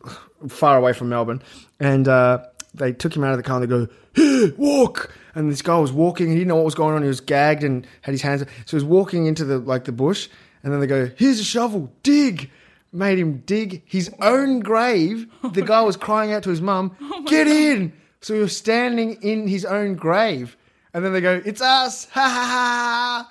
[0.48, 1.42] far away from Melbourne,
[1.78, 5.50] and uh, they took him out of the car and they go, "Here, walk!" And
[5.50, 7.02] this guy was walking, he didn't know what was going on.
[7.02, 9.92] He was gagged and had his hands, so he was walking into the like the
[9.92, 10.28] bush,
[10.62, 12.50] and then they go, "Here's a shovel, dig."
[12.92, 15.26] Made him dig his own grave.
[15.52, 16.96] The guy was crying out to his mum,
[17.26, 17.92] "Get in!"
[18.24, 20.56] So he was standing in his own grave,
[20.94, 23.28] and then they go, "It's us!" Ha ha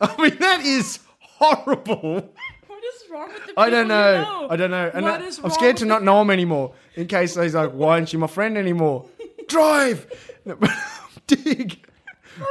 [0.16, 2.32] I mean, that is horrible.
[2.68, 4.12] What is wrong with the I don't know.
[4.14, 4.46] you know?
[4.48, 4.90] I don't know.
[4.94, 7.94] And What I'm wrong scared to not know him anymore in case he's like, why
[7.94, 9.06] aren't you my friend anymore?
[9.48, 10.06] Drive!
[11.26, 11.84] Dig!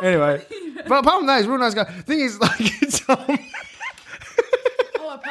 [0.02, 0.46] Anyway,
[0.90, 1.86] but apart from that, he's a real nice guy.
[1.86, 3.40] Thing is, like, it's, um,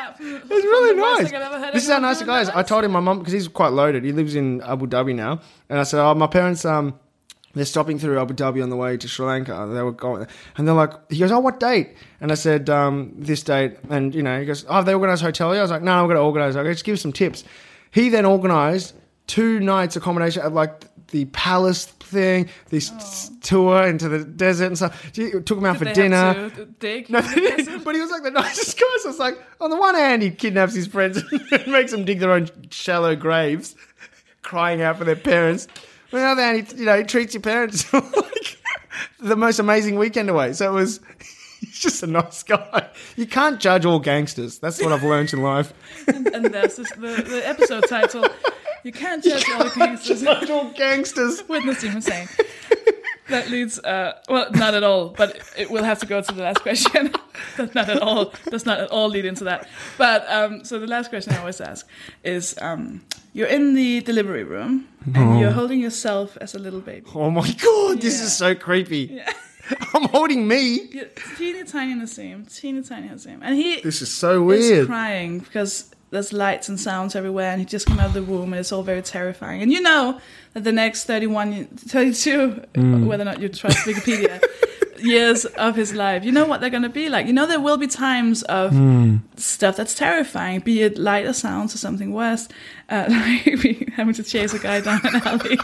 [0.00, 1.32] apart from, it's really nice.
[1.32, 2.48] I've ever heard This is how nice the guy is.
[2.48, 5.40] I told him my mum, because he's quite loaded, he lives in Abu Dhabi now.
[5.68, 6.98] And I said, oh, my parents, um,
[7.54, 9.68] they're stopping through Abu Dhabi on the way to Sri Lanka.
[9.72, 10.26] They were going,
[10.56, 11.96] and they're like, he goes, oh, what date?
[12.20, 13.76] And I said, um, this date.
[13.88, 15.50] And, you know, he goes, oh, have they organised a hotel?
[15.52, 16.56] I was like, no, I'm going to organise.
[16.56, 17.44] I go, just give some tips.
[17.90, 18.94] He then organised
[19.26, 23.36] two nights accommodation at like the palace thing, this s- oh.
[23.42, 25.10] tour into the desert and stuff.
[25.14, 26.32] He took him out for They dinner.
[26.34, 27.10] had to dig.
[27.10, 27.20] No,
[27.84, 28.86] but he was like the nicest guy.
[29.00, 32.18] So it's like, on the one hand, he kidnaps his friends and makes them dig
[32.20, 33.76] their own shallow graves,
[34.42, 35.68] crying out for their parents.
[36.12, 38.58] On the other hand, he, you know, he treats your parents like
[39.20, 40.52] the most amazing weekend away.
[40.54, 40.98] So it was,
[41.60, 42.88] he's just a nice guy.
[43.16, 44.58] You can't judge all gangsters.
[44.58, 45.72] That's what I've learned in life.
[46.08, 48.26] and, and this, the, the episode title.
[48.84, 50.22] You can't judge all the gangsters.
[50.22, 51.42] Judge all gangsters.
[51.48, 52.28] Witness Demon saying.
[53.28, 56.42] That leads, uh, well, not at all, but it will have to go to the
[56.42, 57.12] last question.
[57.56, 59.68] That's not at all, does not at all lead into that.
[59.98, 61.86] But, um, so the last question I always ask
[62.24, 63.02] is, um,
[63.32, 67.06] you're in the delivery room and you're holding yourself as a little baby.
[67.14, 68.24] Oh my God, this Yeah.
[68.24, 69.20] is so creepy.
[69.22, 69.32] Yeah.
[69.94, 70.88] I'm holding me.
[70.90, 71.04] You're
[71.38, 73.40] teeny tiny in the same, teeny tiny in the same.
[73.40, 74.86] And he This is so is weird.
[74.88, 78.52] crying because there's lights and sounds everywhere, and he just came out of the womb,
[78.52, 79.62] and it's all very terrifying.
[79.62, 80.20] And you know
[80.54, 83.06] that the next 31, 32, mm.
[83.06, 84.42] whether or not you trust Wikipedia,
[85.02, 87.26] years of his life, you know what they're going to be like.
[87.26, 89.16] You know there will be times of hmm.
[89.36, 92.48] stuff that's terrifying, be it light or sounds or something worse,
[92.88, 95.58] uh, like having to chase a guy down an alley,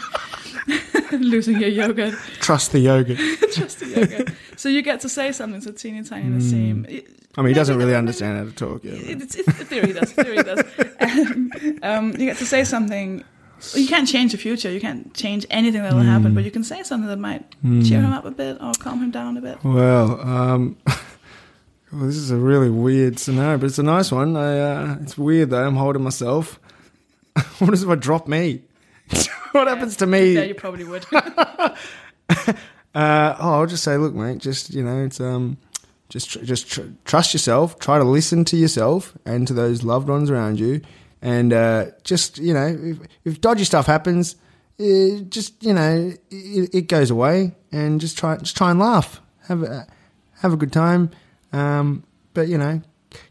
[1.12, 3.18] losing your yogurt Trust the yogurt.
[3.52, 4.32] trust the yogurt.
[4.56, 6.86] so you get to say something so teeny tiny Nazeem.
[6.86, 6.94] Hmm.
[6.94, 8.84] It- I mean, he doesn't really understand how to talk.
[8.84, 8.94] Yeah.
[8.94, 10.12] It's, it's, theory, does.
[10.12, 10.64] Theory, does.
[11.00, 11.50] Um,
[11.82, 13.22] um, you get to say something.
[13.74, 14.70] You can't change the future.
[14.70, 18.00] You can't change anything that will happen, but you can say something that might cheer
[18.00, 19.62] him up a bit or calm him down a bit.
[19.64, 24.36] Well, um, well, this is a really weird scenario, but it's a nice one.
[24.36, 25.66] I, uh, it's weird though.
[25.66, 26.58] I'm holding myself.
[27.58, 28.62] what if I drop me?
[29.52, 30.34] what happens to me?
[30.34, 31.04] Yeah, you probably would.
[32.96, 35.58] Uh, oh, I'll just say, look, mate, just you know, it's um,
[36.08, 37.78] just tr- just tr- trust yourself.
[37.78, 40.80] Try to listen to yourself and to those loved ones around you,
[41.22, 44.36] and uh, just you know, if, if dodgy stuff happens,
[44.80, 49.20] uh, just you know, it, it goes away, and just try just try and laugh,
[49.48, 49.86] have a
[50.40, 51.10] have a good time.
[51.52, 52.04] Um,
[52.34, 52.82] but you know,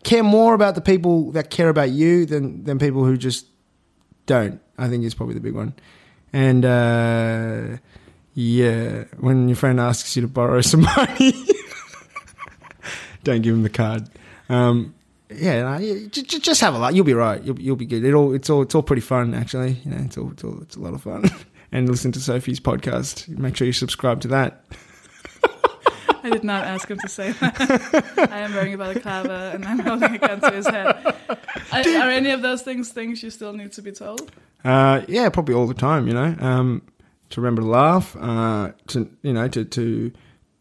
[0.03, 3.47] care more about the people that care about you than than people who just
[4.25, 4.59] don't.
[4.77, 5.73] I think is probably the big one,
[6.33, 6.65] and.
[6.65, 7.77] Uh,
[8.37, 11.33] yeah, when your friend asks you to borrow some money,
[13.25, 14.07] don't give him the card.
[14.47, 14.95] Um,
[15.29, 16.93] yeah, no, j- j- just have a laugh.
[16.93, 17.43] You'll be right.
[17.43, 18.05] You'll, you'll be good.
[18.05, 19.73] It all, it's all, it's all pretty fun actually.
[19.83, 21.25] You know, it's all, it's all, it's a lot of fun.
[21.71, 23.27] and listen to Sofie's podcast.
[23.27, 24.63] Make sure you subscribe to that.
[26.23, 28.29] I did not ask him to say that.
[28.31, 31.15] I am wearing a balaclava and I'm holding a gun to his head.
[31.71, 34.31] Are, are any of those things things you still need to be told?
[34.63, 36.07] Uh, yeah, probably all the time.
[36.07, 36.81] You know, um,
[37.29, 38.15] to remember to laugh.
[38.15, 40.11] Uh, to you know, to to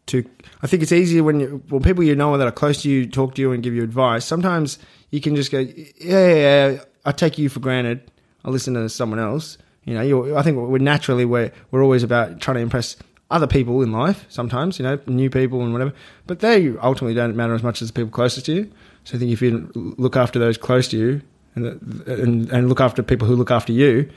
[0.07, 0.23] to.
[0.61, 3.05] I think it's easier when you when people you know that are close to you
[3.05, 4.25] talk to you and give you advice.
[4.25, 4.79] Sometimes
[5.11, 8.11] you can just go, yeah, yeah, yeah I take you for granted.
[8.43, 9.57] I listen to someone else.
[9.83, 12.97] You know, I think we're naturally we're we're always about trying to impress
[13.31, 14.25] other people in life.
[14.29, 15.93] Sometimes, you know, new people and whatever.
[16.27, 18.71] But they ultimately don't matter as much as the people closest to you.
[19.03, 21.21] So I think if you look after those close to you
[21.55, 21.65] and
[22.07, 24.09] and, and look after people who look after you,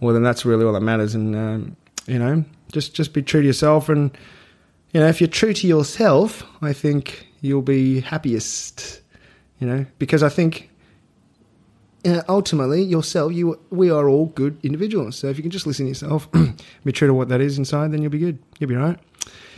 [0.00, 1.14] well, then that's really all that matters.
[1.14, 1.76] And um,
[2.06, 3.88] you know, just just be true to yourself.
[3.88, 4.16] And
[4.92, 9.00] you know, if you're true to yourself, I think you'll be happiest.
[9.58, 10.70] You know, because I think
[12.06, 15.16] uh, ultimately yourself, you we are all good individuals.
[15.16, 16.28] So if you can just listen to yourself,
[16.84, 18.38] be true to what that is inside, then you'll be good.
[18.58, 18.98] You'll be right.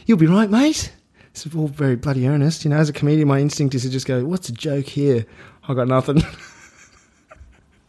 [0.07, 0.93] You'll be right, mate.
[1.31, 2.65] It's all very bloody earnest.
[2.65, 5.25] You know, as a comedian, my instinct is to just go, "What's a joke here?
[5.69, 6.21] I got nothing."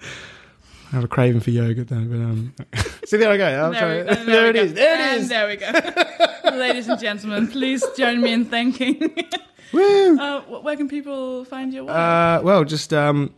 [0.01, 2.53] I have a craving for yogurt though, but um.
[3.05, 3.47] See, there I go.
[3.65, 4.61] I'm There, we, there we it go.
[4.65, 4.73] is.
[4.75, 5.29] There it And is.
[5.29, 5.71] there we go.
[6.57, 9.15] Ladies and gentlemen, please join me in thanking.
[9.73, 10.19] Woo.
[10.19, 11.87] uh, where can people find you?
[11.87, 13.33] Uh, well, just um,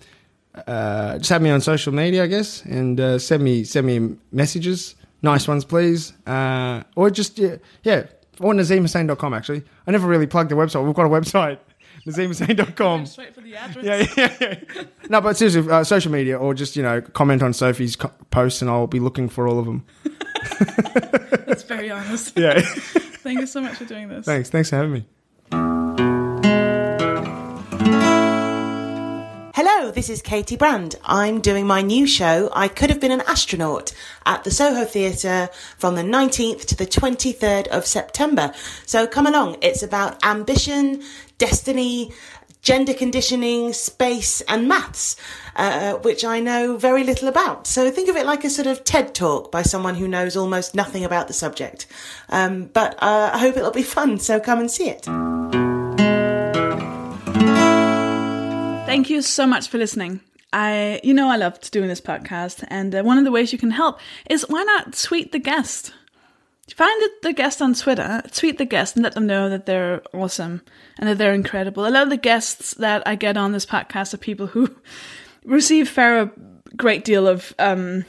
[0.68, 4.18] uh, just have me on social media, I guess, and uh, send me send me
[4.32, 8.08] messages, nice ones, please, uh, or just yeah, yeah,
[8.42, 9.34] or nazeemhussain.com.
[9.34, 10.86] Actually, I never really plugged the website.
[10.86, 11.60] We've got a website,
[12.06, 13.06] nazeemhussain.com.
[13.06, 13.86] Straight for the address.
[13.86, 14.36] Yeah, yeah,
[14.76, 14.84] yeah.
[15.10, 18.62] No, but seriously, uh, social media, or just you know, comment on Sofie's co- posts,
[18.62, 19.86] and I'll be looking for all of them.
[21.46, 22.38] That's very honest.
[22.38, 22.60] Yeah.
[22.62, 24.26] Thank you so much for doing this.
[24.26, 24.50] thanks.
[24.50, 25.06] Thanks for having me.
[29.58, 30.96] Hello, this is Katie Brand.
[31.06, 33.94] I'm doing my new show, I Could Have Been an Astronaut,
[34.26, 38.52] at the Soho Theatre from the 19th to the 23rd of September.
[38.86, 39.58] So come along.
[39.62, 41.02] It's about ambition,
[41.38, 42.12] destiny,
[42.66, 45.16] gender conditioning, space, and maths,
[45.56, 47.68] uh, which I know very little about.
[47.68, 50.74] So think of it like a sort of TED talk by someone who knows almost
[50.74, 51.86] nothing about the subject.
[52.30, 55.06] Um, but uh, I hope it'll be fun, so come and see it.
[58.86, 60.22] Thank you so much for listening.
[60.52, 63.60] I, you know, I loved doing this podcast, and uh, one of the ways you
[63.60, 65.94] can help is why not tweet the guest?
[66.74, 70.62] Find the- guest on Twitter, tweet the guest, and let them know that they're awesome
[70.98, 71.86] and that they're incredible.
[71.86, 74.76] A lot of the guests that I get on this podcast are people who
[75.46, 76.32] receive fair a
[76.76, 78.04] great deal of um,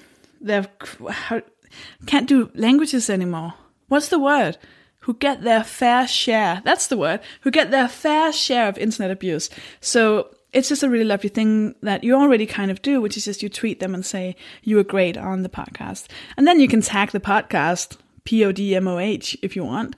[2.06, 3.54] can't do languages anymore.
[3.88, 4.58] What's the word?
[5.00, 6.62] Who get their fair share?
[6.64, 7.20] That's the word.
[7.42, 9.50] Who get their fair share of internet abuse.
[9.80, 13.24] So it's just a really lovely thing that you already kind of do, which is
[13.24, 16.06] just you tweet them and say you were great on the podcast,
[16.36, 19.64] and then you can tag the podcast P O D M O H if you
[19.64, 19.96] want.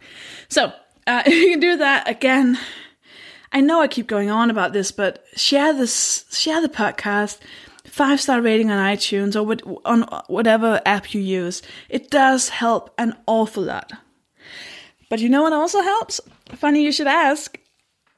[0.49, 0.73] So
[1.07, 2.59] uh, you can do that again.
[3.51, 7.39] I know I keep going on about this, but share this, share the podcast,
[7.85, 11.63] five star rating on iTunes or what, on whatever app you use.
[11.89, 13.93] It does help an awful lot.
[15.09, 16.21] But you know what also helps?
[16.55, 17.59] Funny you should ask.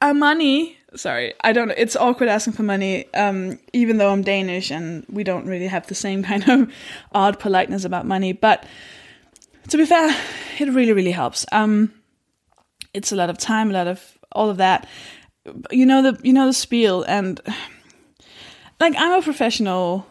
[0.01, 1.69] Our money Sorry, I don't.
[1.69, 1.73] Know.
[1.77, 5.87] It's awkward asking for money, um, even though I'm Danish and we don't really have
[5.87, 6.73] the same kind of
[7.13, 8.33] odd politeness about money.
[8.33, 8.65] But
[9.69, 10.15] to be fair,
[10.59, 11.45] it really, really helps.
[11.51, 11.93] Um,
[12.93, 14.87] it's a lot of time, a lot of all of that.
[15.71, 17.39] You know the you know the spiel, and
[18.79, 20.05] like I'm a professional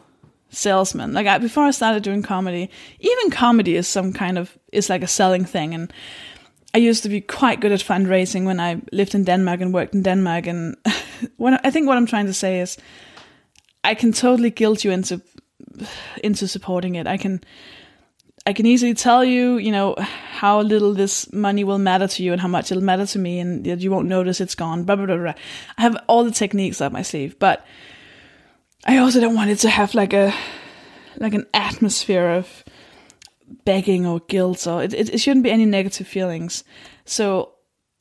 [0.50, 1.12] salesman.
[1.12, 5.02] Like I, before I started doing comedy, even comedy is some kind of is like
[5.02, 5.92] a selling thing, and
[6.74, 9.94] I used to be quite good at fundraising when I lived in Denmark and worked
[9.94, 10.46] in Denmark.
[10.46, 10.76] And
[11.36, 12.76] what I think what I'm trying to say is,
[13.84, 15.20] I can totally guilt you into
[16.22, 17.06] into supporting it.
[17.06, 17.40] I can
[18.46, 22.32] I can easily tell you, you know, how little this money will matter to you
[22.32, 24.84] and how much it'll matter to me, and you won't notice it's gone.
[24.84, 25.16] Blah blah blah.
[25.16, 25.34] blah.
[25.76, 27.66] I have all the techniques up my sleeve, but
[28.86, 30.34] I also don't want it to have like a
[31.18, 32.64] like an atmosphere of
[33.64, 36.64] begging or guilt or it, it, it shouldn't be any negative feelings.
[37.04, 37.52] So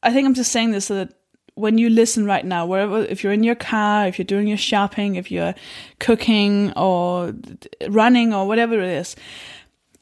[0.03, 1.13] I think I'm just saying this so that
[1.55, 4.57] when you listen right now, wherever, if you're in your car, if you're doing your
[4.57, 5.53] shopping, if you're
[5.99, 7.33] cooking or
[7.89, 9.15] running or whatever it is,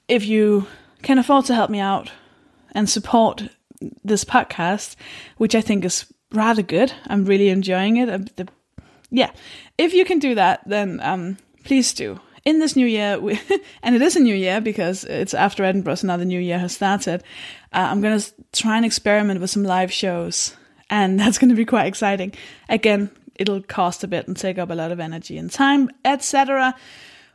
[0.08, 0.68] if you
[1.02, 2.12] can afford to help me out
[2.72, 3.50] and support
[4.04, 4.96] this podcast,
[5.38, 8.10] which I think is rather good, I'm really enjoying it.
[8.10, 8.48] Um, the,
[9.10, 9.32] yeah,
[9.78, 13.38] if you can do that, then um, please do in this new year, we,
[13.84, 16.58] and it is a new year because it's after Edinburgh, so now the new year
[16.58, 17.22] has started.
[17.74, 20.56] Uh, I'm going to try and experiment with some live shows,
[20.90, 22.34] and that's going to be quite exciting.
[22.70, 26.74] Again, it'll cost a bit and take up a lot of energy and time, etc.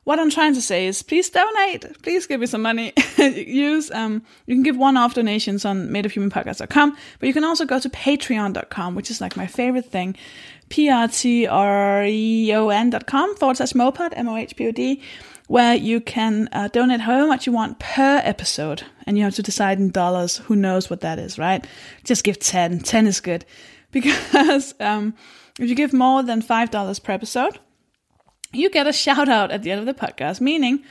[0.04, 2.02] What I'm trying to say is, please donate.
[2.02, 2.92] Please give me some money.
[3.18, 7.88] Use um, you can give one-off donations on madeofhumanpodcast.com, but you can also go to
[7.88, 10.16] Patreon.com, which is like my favorite thing
[10.72, 11.46] p-r-t-r-e-o-n.com
[13.36, 15.02] forward slash mopod, M-O-H-P-O-D,
[15.46, 18.82] where you can uh, donate however much you want per episode.
[19.06, 20.38] And you have to decide in dollars.
[20.38, 21.66] Who knows what that is, right?
[22.04, 22.80] Just give 10.
[22.80, 23.44] 10 is good.
[23.92, 25.12] Because um,
[25.58, 27.58] if you give more than $5 per episode,
[28.52, 30.84] you get a shout out at the end of the podcast, meaning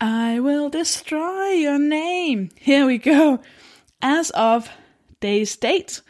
[0.00, 2.50] I will destroy your name.
[2.56, 3.40] Here we go.
[4.02, 4.68] As of
[5.20, 6.02] day's date,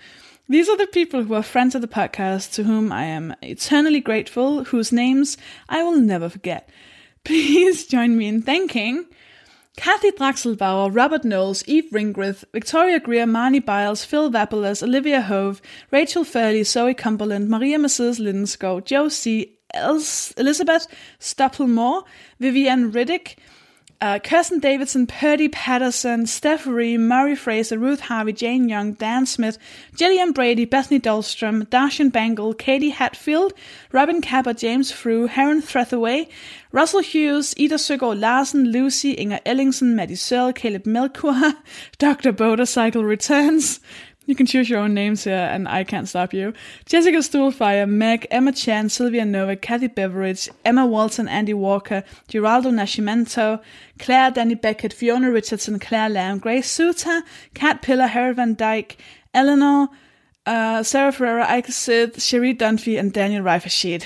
[0.49, 4.01] these are the people who are friends of the podcast to whom I am eternally
[4.01, 5.37] grateful, whose names
[5.69, 6.69] I will never forget.
[7.25, 9.07] Please join me in thanking
[9.77, 15.61] Kathy Draxelbauer, Robert Knowles, Eve Ringgrith, Victoria Greer, Marnie Biles, Phil Vapolas, Olivia Hove,
[15.91, 18.19] Rachel Fairley, Zoe Cumberland, Maria Mrs.
[18.19, 19.56] Lindenskow, Joe C.,
[20.37, 20.87] Elizabeth
[21.21, 22.05] Staplemore,
[22.41, 23.37] Vivian Riddick,
[24.01, 29.59] uh, Kirsten Davidson, Purdy Patterson, Steph Ree, Murray Fraser, Ruth Harvey, Jane Young, Dan Smith,
[29.95, 33.53] Gillian Brady, Bethany Dahlstrom, Darshan Bangle, Katie Hatfield,
[33.93, 36.29] Robin Capper, James Frew, Heron Threathaway,
[36.73, 41.55] Russell Hughes, Ida Søgaard Larsen, Lucy, Inger Ellingson, Maddie Searle, Caleb Melchior,
[41.99, 42.35] Dr.
[42.39, 43.81] Motorcycle Returns,
[44.27, 46.53] you can choose your own names here, and I can't stop you.
[46.85, 53.63] Jessica Stuhlfire, Meg, Emma Chan, Sylvia Novak, Kathy Beveridge, Emma Walton, Andy Walker, Geraldo Nascimento,
[53.99, 57.23] Claire, Danny Beckett, Fiona Richardson, Claire Lamb, Grace Suter,
[57.55, 58.99] Kat Pillar, Harry Van Dyke,
[59.33, 59.89] Eleanor,
[60.45, 64.05] uh, Sarah Ferreira, Ike Sid, Cherie Dunphy, and Daniel Reifersheet.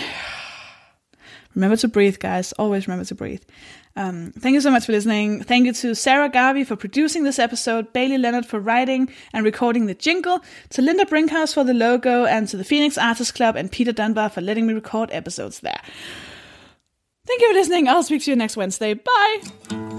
[1.54, 2.52] remember to breathe, guys.
[2.52, 3.42] Always remember to breathe.
[3.96, 5.42] Um, thank you so much for listening.
[5.42, 9.86] Thank you to Sarah Garvey for producing this episode, Bailey Leonard for writing and recording
[9.86, 10.40] the jingle,
[10.70, 14.30] to Linda Brinkhouse for the logo, and to the Phoenix Artists Club and Peter Dunbar
[14.30, 15.80] for letting me record episodes there.
[17.26, 17.88] Thank you for listening.
[17.88, 18.94] I'll speak to you next Wednesday.
[18.94, 19.89] Bye.